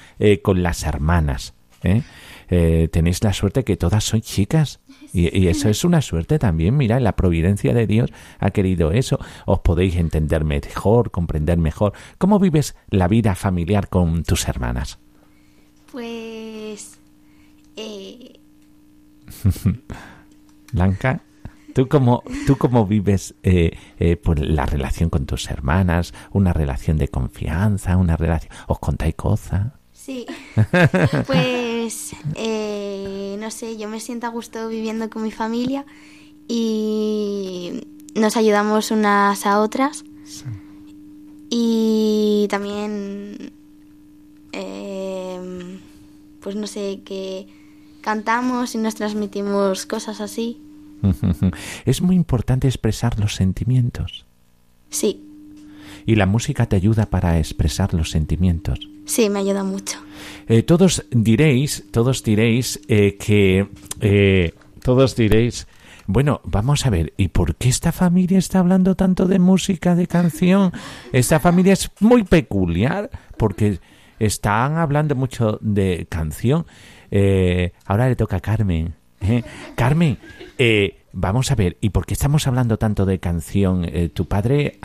con 0.41 0.63
las 0.63 0.83
hermanas. 0.83 1.53
eh, 1.83 2.01
tenéis 2.47 3.23
la 3.23 3.33
suerte 3.33 3.63
que 3.63 3.77
todas 3.77 4.03
sois 4.03 4.23
chicas. 4.23 4.79
Y, 5.11 5.37
y 5.37 5.47
eso 5.47 5.69
es 5.69 5.83
una 5.83 6.01
suerte 6.01 6.39
también, 6.39 6.75
mira, 6.77 6.99
la 6.99 7.15
providencia 7.15 7.73
de 7.73 7.87
Dios 7.87 8.11
ha 8.39 8.51
querido 8.51 8.91
eso. 8.91 9.19
Os 9.45 9.59
podéis 9.59 9.95
entender 9.95 10.43
mejor, 10.43 11.11
comprender 11.11 11.57
mejor. 11.57 11.93
¿Cómo 12.17 12.39
vives 12.39 12.75
la 12.89 13.07
vida 13.07 13.35
familiar 13.35 13.89
con 13.89 14.23
tus 14.23 14.47
hermanas? 14.47 14.99
Pues... 15.91 16.99
Eh, 17.75 18.39
Blanca, 20.73 21.21
¿tú 21.73 21.87
cómo, 21.87 22.23
tú 22.47 22.57
cómo 22.57 22.85
vives 22.85 23.35
eh, 23.43 23.77
eh, 23.99 24.17
pues, 24.17 24.39
la 24.39 24.65
relación 24.65 25.09
con 25.09 25.25
tus 25.25 25.49
hermanas? 25.49 26.13
¿Una 26.31 26.53
relación 26.53 26.97
de 26.97 27.07
confianza? 27.07 27.97
¿Una 27.97 28.17
relación... 28.17 28.51
¿Os 28.67 28.79
contáis 28.79 29.15
cosas? 29.15 29.73
Sí. 30.03 30.25
pues... 31.27 32.11
eh, 32.35 33.37
no 33.39 33.51
sé, 33.51 33.77
yo 33.77 33.87
me 33.89 33.99
siento 33.99 34.27
a 34.27 34.29
gusto 34.29 34.67
viviendo 34.67 35.09
con 35.09 35.23
mi 35.23 35.31
familia 35.31 35.85
y 36.47 37.81
nos 38.15 38.37
ayudamos 38.37 38.91
unas 38.91 39.45
a 39.45 39.59
otras. 39.59 40.03
Y 41.49 42.47
también... 42.49 43.53
eh, 44.51 45.79
pues 46.41 46.55
no 46.55 46.67
sé, 46.67 47.01
que 47.05 47.47
cantamos 48.01 48.75
y 48.75 48.77
nos 48.77 48.95
transmitimos 48.95 49.85
cosas 49.85 50.21
así. 50.21 50.61
Es 51.85 52.01
muy 52.01 52.15
importante 52.15 52.67
expresar 52.67 53.19
los 53.19 53.35
sentimientos. 53.35 54.25
Sí, 54.89 55.21
Y 56.05 56.15
la 56.15 56.25
música 56.25 56.65
te 56.67 56.75
ayuda 56.75 57.07
para 57.07 57.39
expresar 57.39 57.93
los 57.93 58.11
sentimientos. 58.11 58.89
Sí, 59.05 59.29
me 59.29 59.39
ayuda 59.39 59.63
mucho. 59.63 59.97
Eh, 60.47 60.63
todos 60.63 61.05
diréis, 61.11 61.85
todos 61.91 62.23
diréis 62.23 62.79
eh, 62.87 63.17
que... 63.17 63.67
eh, 64.01 64.53
todos 64.83 65.15
diréis... 65.15 65.67
Bueno, 66.05 66.41
vamos 66.43 66.85
a 66.85 66.89
ver, 66.89 67.13
¿y 67.15 67.29
por 67.29 67.55
qué 67.55 67.69
esta 67.69 67.93
familia 67.93 68.37
está 68.37 68.59
hablando 68.59 68.95
tanto 68.95 69.25
de 69.25 69.39
música, 69.39 69.95
de 69.95 70.07
canción? 70.07 70.73
Esta 71.13 71.39
familia 71.39 71.71
es 71.73 71.89
muy 72.01 72.23
peculiar 72.23 73.09
porque 73.37 73.79
están 74.19 74.77
hablando 74.77 75.15
mucho 75.15 75.59
de 75.61 76.05
canción. 76.09 76.65
Ahora 77.85 78.09
le 78.09 78.17
toca 78.17 78.35
a 78.35 78.41
Carmen. 78.41 78.95
Carmen, 79.75 80.17
vamos 81.13 81.51
a 81.51 81.55
ver, 81.55 81.77
¿y 81.79 81.91
por 81.91 82.05
qué 82.05 82.15
estamos 82.15 82.47
hablando 82.47 82.77
tanto 82.77 83.05
de 83.05 83.19
canción? 83.19 83.89
¿Tu 84.13 84.25
padre 84.27 84.79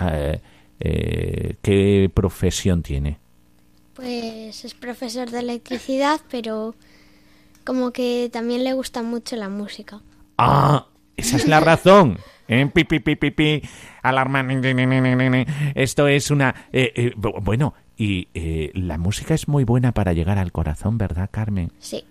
qué 0.79 2.11
profesión 2.15 2.85
tiene? 2.85 3.19
Pues 3.99 4.65
es 4.65 4.75
profesor 4.75 5.29
de 5.29 5.41
electricidad, 5.41 6.21
pero 6.31 6.77
como 7.65 7.91
que 7.91 8.31
también 8.33 8.63
le 8.63 8.73
gusta 8.73 9.03
mucho 9.03 9.35
la 9.35 9.49
música. 9.49 10.01
Ah, 10.39 10.87
esa 11.17 11.37
es 11.37 11.49
la 11.49 11.61
razón. 11.61 12.19
Eh, 12.51 12.67
pi, 12.73 12.85
pi, 12.85 12.99
pi, 13.01 13.15
pi, 13.15 13.31
pi, 13.31 13.63
alarma. 14.03 14.43
Esto 15.75 16.09
es 16.09 16.31
una... 16.31 16.55
eh, 16.73 16.93
eh, 16.97 17.13
bu- 17.15 17.43
bueno, 17.45 17.75
y 17.95 18.29
eh, 18.33 18.71
la 18.73 18.97
música 18.97 19.35
es 19.35 19.49
muy 19.49 19.65
buena 19.65 19.93
para 19.93 20.15
llegar 20.15 20.39
al 20.39 20.51
corazón, 20.51 20.97
¿verdad, 20.97 21.29
Carmen? 21.31 21.73
Sí, 21.79 22.05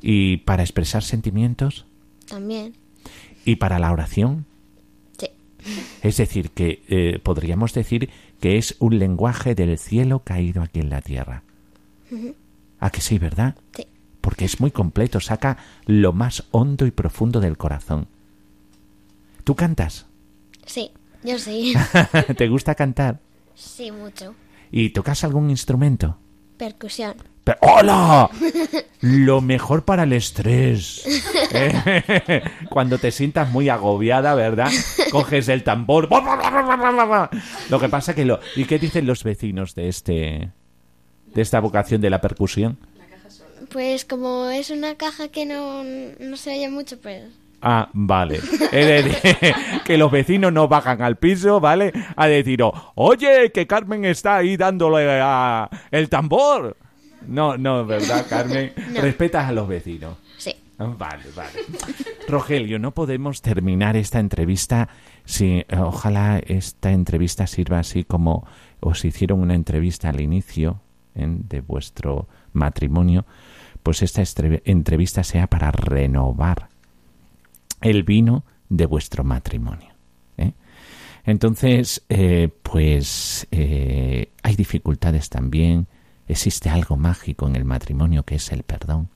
Y 0.00 0.38
para 0.38 0.64
expresar 0.64 1.04
sentimientos 1.04 1.86
también. 2.28 2.74
y 3.44 3.54
para 3.54 3.78
la 3.78 3.92
oración. 3.92 4.46
Es 6.02 6.16
decir, 6.16 6.50
que 6.50 6.82
eh, 6.88 7.18
podríamos 7.22 7.72
decir 7.72 8.10
que 8.40 8.58
es 8.58 8.76
un 8.78 8.98
lenguaje 8.98 9.54
del 9.54 9.78
cielo 9.78 10.20
caído 10.24 10.62
aquí 10.62 10.80
en 10.80 10.90
la 10.90 11.00
tierra. 11.00 11.42
¿A 12.78 12.90
que 12.90 13.00
sí, 13.00 13.18
verdad? 13.18 13.56
sí. 13.76 13.86
Porque 14.20 14.44
es 14.44 14.60
muy 14.60 14.70
completo, 14.70 15.18
saca 15.18 15.56
lo 15.86 16.12
más 16.12 16.44
hondo 16.52 16.86
y 16.86 16.92
profundo 16.92 17.40
del 17.40 17.56
corazón. 17.56 18.06
¿Tú 19.42 19.56
cantas? 19.56 20.06
Sí, 20.64 20.92
yo 21.24 21.38
sí. 21.38 21.74
¿Te 22.36 22.48
gusta 22.48 22.76
cantar? 22.76 23.18
Sí, 23.54 23.90
mucho. 23.90 24.34
¿Y 24.70 24.90
tocas 24.90 25.24
algún 25.24 25.50
instrumento? 25.50 26.18
Percusión. 26.56 27.14
Pero- 27.44 27.58
¡Hola! 27.60 28.30
Lo 29.00 29.40
mejor 29.40 29.84
para 29.84 30.04
el 30.04 30.12
estrés. 30.12 31.04
¿Eh? 31.52 32.42
Cuando 32.68 32.98
te 32.98 33.10
sientas 33.10 33.50
muy 33.50 33.68
agobiada, 33.68 34.34
¿verdad? 34.34 34.70
Coges 35.10 35.48
el 35.48 35.64
tambor. 35.64 36.08
Lo 37.68 37.80
que 37.80 37.88
pasa 37.88 38.14
que 38.14 38.24
lo... 38.24 38.38
¿Y 38.54 38.64
qué 38.64 38.78
dicen 38.78 39.06
los 39.06 39.24
vecinos 39.24 39.74
de 39.74 39.88
este... 39.88 40.50
de 41.34 41.42
esta 41.42 41.58
vocación 41.60 42.00
de 42.00 42.10
la 42.10 42.20
percusión? 42.20 42.78
Pues 43.70 44.04
como 44.04 44.48
es 44.50 44.70
una 44.70 44.94
caja 44.96 45.28
que 45.28 45.46
no, 45.46 45.82
no 45.82 46.36
se 46.36 46.50
oye 46.50 46.68
mucho, 46.68 47.00
pues 47.00 47.24
Ah, 47.64 47.88
vale. 47.92 48.40
Es 48.72 49.04
decir, 49.04 49.54
que 49.84 49.96
los 49.96 50.10
vecinos 50.10 50.52
no 50.52 50.66
bajan 50.66 51.00
al 51.00 51.16
piso, 51.16 51.60
¿vale? 51.60 51.92
A 52.16 52.26
decir, 52.26 52.60
oh, 52.62 52.92
oye, 52.96 53.52
que 53.52 53.68
Carmen 53.68 54.04
está 54.04 54.36
ahí 54.38 54.56
dándole 54.56 55.08
a 55.22 55.70
el 55.92 56.08
tambor. 56.08 56.76
No, 57.26 57.56
no, 57.56 57.84
¿verdad, 57.86 58.26
Carmen? 58.30 58.72
Respetas 58.94 59.48
a 59.48 59.52
los 59.52 59.68
vecinos. 59.68 60.16
sí. 60.38 60.54
Ah, 60.78 60.86
Vale, 60.98 61.24
vale. 61.36 61.50
Rogelio, 62.28 62.78
no 62.78 62.92
podemos 62.92 63.42
terminar 63.42 63.96
esta 63.96 64.18
entrevista 64.18 64.88
si 65.24 65.58
eh, 65.58 65.66
ojalá 65.78 66.38
esta 66.38 66.90
entrevista 66.90 67.46
sirva 67.46 67.78
así 67.80 68.04
como 68.04 68.46
os 68.80 69.04
hicieron 69.04 69.40
una 69.40 69.54
entrevista 69.54 70.08
al 70.08 70.20
inicio 70.20 70.80
de 71.14 71.60
vuestro 71.60 72.26
matrimonio, 72.54 73.26
pues 73.82 74.02
esta 74.02 74.22
entrevista 74.64 75.22
sea 75.22 75.46
para 75.46 75.70
renovar 75.70 76.68
el 77.82 78.02
vino 78.02 78.44
de 78.70 78.86
vuestro 78.86 79.24
matrimonio. 79.24 79.90
¿eh? 80.38 80.52
Entonces, 81.26 82.02
eh, 82.08 82.48
pues 82.62 83.46
hay 83.50 84.56
dificultades 84.56 85.28
también. 85.28 85.86
Existe 86.28 86.70
algo 86.70 86.96
mágico 86.96 87.46
en 87.46 87.56
el 87.56 87.64
matrimonio 87.64 88.24
que 88.24 88.36
es 88.36 88.52
el 88.52 88.62
perdón. 88.62 89.08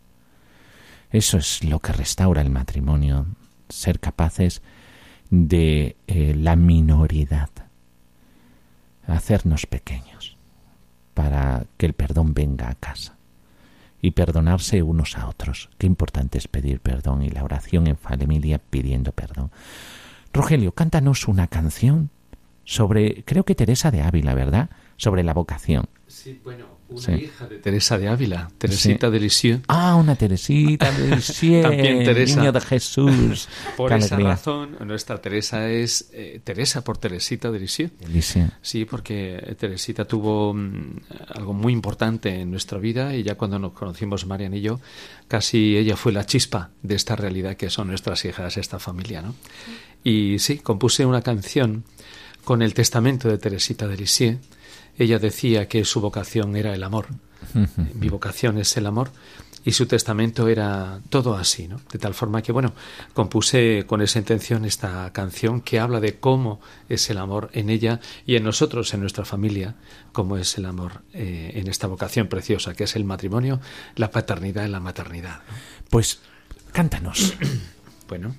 Eso 1.11 1.38
es 1.38 1.64
lo 1.64 1.78
que 1.80 1.92
restaura 1.92 2.42
el 2.42 2.50
matrimonio, 2.50 3.26
ser 3.68 4.00
capaces 4.00 4.62
de 5.30 5.96
eh, 6.07 6.34
la 6.36 6.57
minoridad, 6.57 7.50
hacernos 9.07 9.66
pequeños, 9.66 10.36
para 11.14 11.66
que 11.76 11.86
el 11.86 11.94
perdón 11.94 12.34
venga 12.34 12.68
a 12.68 12.74
casa 12.74 13.16
y 14.02 14.12
perdonarse 14.12 14.82
unos 14.82 15.16
a 15.16 15.28
otros. 15.28 15.70
Qué 15.78 15.86
importante 15.86 16.38
es 16.38 16.48
pedir 16.48 16.80
perdón 16.80 17.22
y 17.22 17.30
la 17.30 17.44
oración 17.44 17.86
en 17.86 17.96
familia 17.96 18.59
pidiendo 18.59 19.12
perdón. 19.12 19.50
Rogelio, 20.32 20.72
cántanos 20.72 21.28
una 21.28 21.46
canción 21.46 22.11
sobre, 22.64 23.24
creo 23.24 23.44
que 23.44 23.54
Teresa 23.54 23.90
de 23.90 24.02
Ávila, 24.02 24.34
¿verdad? 24.34 24.70
Sobre 24.96 25.22
la 25.22 25.32
vocación. 25.32 25.88
Sí, 26.07 26.40
bueno, 26.44 26.66
una 26.89 27.01
Sí. 27.01 27.12
hija 27.12 27.47
de 27.47 27.59
Teresa 27.59 27.99
de 27.99 28.09
Ávila, 28.09 28.49
Teresita 28.59 29.11
de 29.11 29.18
Lisieux. 29.20 29.61
Ah, 29.68 29.97
una 29.97 30.14
Teresita 30.16 30.91
de 30.93 31.09
Lisieux, 31.16 31.62
También 31.62 32.05
Teresa. 32.05 32.39
niño 32.41 32.53
de 32.53 32.61
Jesús. 32.61 33.49
Por 33.76 33.91
Qué 33.91 33.97
esa 33.99 34.14
alegría. 34.14 34.34
razón, 34.37 34.76
nuestra 34.87 35.20
Teresa 35.20 35.68
es 35.70 36.09
eh, 36.12 36.41
Teresa 36.45 36.84
por 36.84 36.99
Teresita 36.99 37.51
de 37.51 37.59
Lisieux. 37.59 37.91
Lisieux. 38.09 38.51
Sí, 38.62 38.84
porque 38.84 39.57
Teresita 39.59 40.05
tuvo 40.05 40.55
mm, 40.55 41.01
algo 41.34 41.53
muy 41.53 41.72
importante 41.72 42.41
en 42.41 42.51
nuestra 42.51 42.78
vida 42.78 43.14
y 43.14 43.22
ya 43.22 43.34
cuando 43.34 43.59
nos 43.59 43.72
conocimos 43.72 44.26
Marian 44.26 44.55
y 44.55 44.61
yo, 44.61 44.80
casi 45.28 45.76
ella 45.76 45.97
fue 45.97 46.12
la 46.12 46.24
chispa 46.24 46.70
de 46.82 46.95
esta 46.95 47.16
realidad 47.16 47.57
que 47.57 47.68
son 47.70 47.89
nuestras 47.89 48.24
hijas, 48.24 48.57
esta 48.57 48.78
familia, 48.78 49.22
¿no? 49.22 49.34
Y 50.05 50.39
sí, 50.39 50.59
compuse 50.59 51.05
una 51.05 51.20
canción 51.22 51.82
con 52.45 52.62
el 52.62 52.74
testamento 52.74 53.28
de 53.28 53.39
Teresita 53.39 53.89
de 53.89 53.97
Lisieux. 53.97 54.39
Ella 54.99 55.18
decía 55.18 55.68
que 55.68 55.84
su 55.84 56.01
vocación 56.01 56.57
era 56.57 56.74
el 56.74 56.82
amor. 56.82 57.07
Mi 57.94 58.09
vocación 58.09 58.59
es 58.59 58.76
el 58.76 58.86
amor. 58.86 59.11
Y 59.64 59.72
su 59.72 59.86
testamento 59.86 60.47
era 60.47 61.01
todo 61.11 61.34
así, 61.34 61.66
¿no? 61.66 61.80
De 61.90 61.99
tal 61.99 62.14
forma 62.14 62.40
que, 62.40 62.53
bueno, 62.53 62.72
compuse 63.14 63.84
con 63.84 64.01
esa 64.01 64.20
intención 64.20 64.64
esta 64.64 65.12
canción 65.12 65.61
que 65.61 65.80
habla 65.80 65.99
de 65.99 66.20
cómo 66.20 66.61
es 66.88 67.11
el 67.11 67.18
amor 67.18 67.51
en 67.53 67.68
ella 67.68 67.99
y 68.26 68.36
en 68.36 68.44
nosotros, 68.44 68.94
en 68.94 69.01
nuestra 69.01 69.24
familia, 69.24 69.74
cómo 70.12 70.36
es 70.36 70.57
el 70.57 70.66
amor 70.66 71.03
eh, 71.12 71.51
en 71.55 71.66
esta 71.66 71.88
vocación 71.88 72.28
preciosa 72.28 72.74
que 72.74 72.84
es 72.84 72.94
el 72.94 73.03
matrimonio, 73.03 73.61
la 73.97 74.12
paternidad 74.12 74.66
y 74.66 74.68
la 74.68 74.78
maternidad. 74.78 75.40
¿no? 75.49 75.55
Pues 75.90 76.20
cántanos. 76.72 77.34
Bueno, 78.09 78.36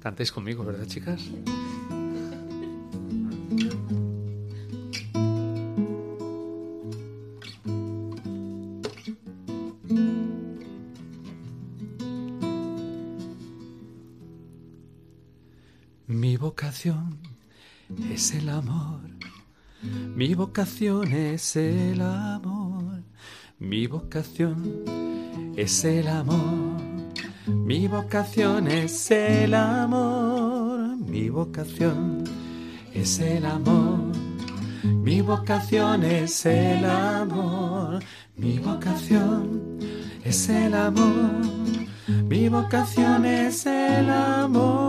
cantéis 0.00 0.32
conmigo, 0.32 0.64
¿verdad, 0.64 0.86
chicas? 0.86 1.20
Vocación 16.56 17.18
es 18.10 18.32
el 18.32 18.48
amor. 18.48 19.00
Mi 19.82 20.34
vocación 20.34 21.12
es 21.12 21.54
el 21.54 22.00
amor. 22.00 23.02
Mi 23.58 23.86
vocación 23.86 24.82
es 25.54 25.84
el 25.84 26.08
amor. 26.08 26.80
Mi 27.46 27.86
vocación 27.88 28.68
es 28.68 29.10
el 29.10 29.52
amor. 29.52 30.96
Mi 30.96 31.28
vocación 31.28 32.24
es 32.94 33.18
el 33.20 33.44
amor. 33.44 34.48
Mi 34.86 35.20
vocación 35.20 36.08
es 36.14 36.46
el 36.46 36.86
amor. 36.86 38.02
Mi 38.34 38.58
vocación 38.60 39.78
es 40.24 40.48
el 40.48 40.72
amor. 40.72 41.42
Mi 42.08 42.48
vocación 42.48 43.26
es 43.26 43.66
el 43.66 44.08
amor. 44.08 44.85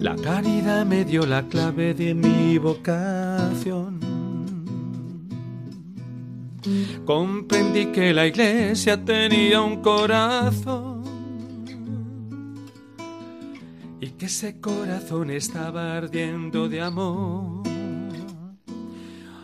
La 0.00 0.16
caridad 0.16 0.86
me 0.86 1.04
dio 1.04 1.26
la 1.26 1.46
clave 1.46 1.92
de 1.92 2.14
mi 2.14 2.56
vocación. 2.56 4.00
Comprendí 7.04 7.92
que 7.92 8.14
la 8.14 8.26
iglesia 8.26 9.04
tenía 9.04 9.60
un 9.60 9.82
corazón 9.82 11.04
y 14.00 14.08
que 14.12 14.24
ese 14.24 14.58
corazón 14.58 15.30
estaba 15.30 15.98
ardiendo 15.98 16.66
de 16.70 16.80
amor, 16.80 17.62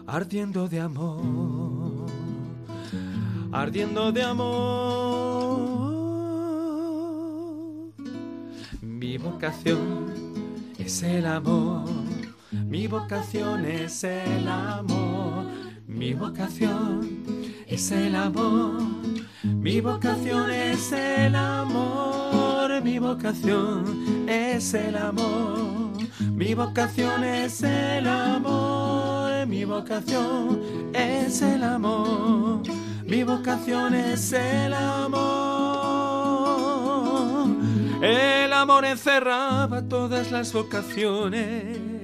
ardiendo 0.07 0.69
de 0.69 0.81
amor, 0.81 2.07
ardiendo 3.53 4.11
de 4.11 4.23
amor. 4.23 5.67
Mi 8.81 9.19
vocación 9.19 10.26
es 10.87 11.03
el 11.03 11.27
amor, 11.27 11.85
mi 12.51 12.87
vocación 12.87 13.65
es 13.67 14.05
el 14.05 14.49
amor 14.49 15.27
mi 15.97 16.13
vocación 16.13 17.23
es 17.67 17.91
el 17.91 18.15
amor, 18.15 18.83
mi 19.43 19.81
vocación 19.81 20.51
es 20.51 20.93
el 20.93 21.35
amor, 21.35 22.83
mi 22.83 22.99
vocación 22.99 24.29
es 24.29 24.75
el 24.75 24.95
amor, 24.95 25.93
mi 26.33 26.55
vocación 26.55 27.25
es 27.25 27.63
el 27.63 28.07
amor, 28.07 29.47
mi 29.47 29.65
vocación 29.65 30.93
es 30.93 31.41
el 31.41 31.63
amor, 31.65 32.63
mi 33.05 33.25
vocación 33.25 33.95
es 33.95 34.33
el 34.33 34.75
amor. 34.75 35.56
El 38.03 38.53
amor 38.53 38.85
encerraba 38.85 39.83
todas 39.83 40.31
las 40.31 40.53
vocaciones 40.53 41.97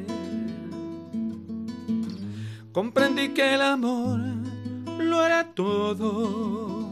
comprendí 2.73 3.29
que 3.29 3.55
el 3.55 3.63
amor 3.63 4.19
lo 4.99 5.25
era 5.25 5.45
todo. 5.55 6.91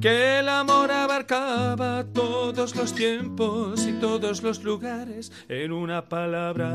Que 0.00 0.38
el 0.38 0.48
amor 0.48 0.92
abarcaba 0.92 2.04
todos 2.04 2.76
los 2.76 2.94
tiempos 2.94 3.84
y 3.84 3.92
todos 3.94 4.42
los 4.44 4.62
lugares 4.62 5.32
en 5.48 5.72
una 5.72 6.08
palabra. 6.08 6.70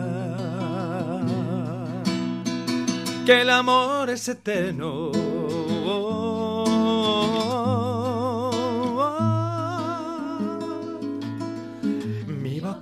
Que 3.25 3.41
el 3.41 3.49
amor 3.49 4.09
es 4.09 4.27
eterno. 4.27 5.11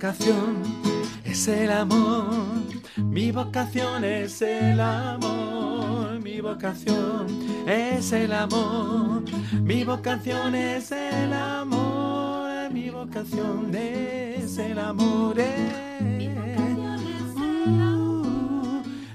Vocación 0.02 0.62
es 1.24 1.46
el 1.46 1.70
amor. 1.70 2.26
Mi 2.96 3.30
vocación 3.30 4.04
es 4.04 4.42
el 4.42 4.80
amor, 4.80 6.18
mi 6.20 6.40
vocación 6.40 7.28
es 7.68 8.10
el 8.10 8.32
amor, 8.32 9.22
mi 9.62 9.84
vocación 9.84 10.56
es 10.56 10.90
el 10.90 11.32
amor, 11.32 12.72
mi 12.72 12.90
vocación 12.90 13.72
es 13.76 14.58
el 14.58 14.78
amor. 14.80 15.36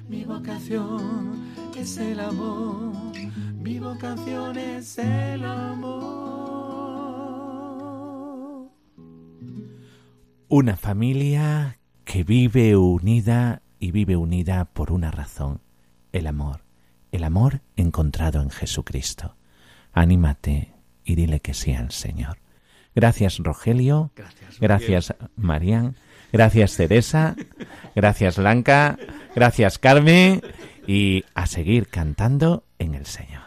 mi 0.08 0.24
vocación 0.24 1.54
es 1.76 1.98
el 1.98 2.20
amor, 2.22 2.94
mi 3.62 3.80
vocación 3.80 4.58
es 4.58 4.98
el 5.00 5.44
amor. 5.44 6.37
Una 10.50 10.78
familia 10.78 11.78
que 12.06 12.24
vive 12.24 12.78
unida 12.78 13.62
y 13.82 13.92
vive 13.92 14.16
unida 14.16 14.64
por 14.64 14.94
una 14.94 15.12
razón, 15.12 15.60
el 16.14 16.26
amor, 16.26 16.62
el 17.12 17.26
amor 17.26 17.60
encontrado 17.76 18.42
en 18.42 18.50
Jesucristo. 18.50 19.36
Anímate 19.92 20.74
y 21.04 21.16
dile 21.16 21.42
que 21.42 21.54
sí 21.54 21.74
al 21.74 21.92
Señor. 21.92 22.38
Gracias 22.96 23.40
Rogelio, 23.40 24.12
gracias, 24.16 24.60
gracias 24.62 25.14
Marian, 25.36 25.98
gracias 26.32 26.78
Teresa, 26.78 27.36
gracias 27.94 28.38
Blanca, 28.38 28.98
gracias 29.36 29.78
Carmen. 29.78 30.42
Y 30.88 31.26
a 31.36 31.46
seguir 31.46 31.90
cantando 31.90 32.64
en 32.80 32.96
el 32.96 33.06
Señor. 33.06 33.47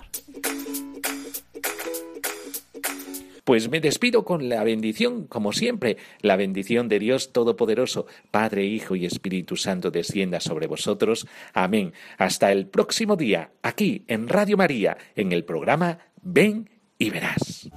Pues 3.50 3.68
me 3.68 3.80
despido 3.80 4.24
con 4.24 4.48
la 4.48 4.62
bendición, 4.62 5.26
como 5.26 5.52
siempre, 5.52 5.96
la 6.20 6.36
bendición 6.36 6.86
de 6.86 7.00
Dios 7.00 7.32
Todopoderoso, 7.32 8.06
Padre, 8.30 8.64
Hijo 8.64 8.94
y 8.94 9.04
Espíritu 9.04 9.56
Santo 9.56 9.90
descienda 9.90 10.38
sobre 10.38 10.68
vosotros. 10.68 11.26
Amén. 11.52 11.92
Hasta 12.16 12.52
el 12.52 12.68
próximo 12.68 13.16
día, 13.16 13.50
aquí 13.60 14.04
en 14.06 14.28
Radio 14.28 14.56
María, 14.56 14.96
en 15.16 15.32
el 15.32 15.44
programa 15.44 15.98
Ven 16.22 16.70
y 16.96 17.10
verás. 17.10 17.68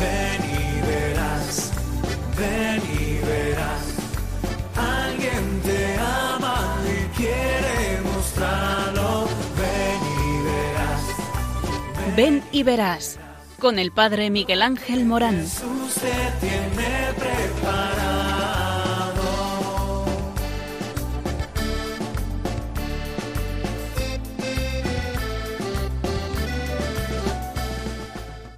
Ven 0.00 0.42
y 0.42 0.80
verás, 0.84 1.72
ven 2.36 2.82
y 2.98 3.24
verás. 3.24 3.96
Alguien 4.74 5.60
te 5.62 5.94
ama 5.94 6.82
y 6.90 7.16
quiere 7.16 8.00
mostrarlo. 8.02 9.28
Ven 9.56 10.00
y 10.26 10.42
verás. 10.42 12.16
Ven 12.16 12.42
y 12.50 12.62
verás 12.64 13.20
con 13.58 13.78
el 13.78 13.90
padre 13.90 14.30
Miguel 14.30 14.62
Ángel 14.62 15.04
Morán. 15.04 15.44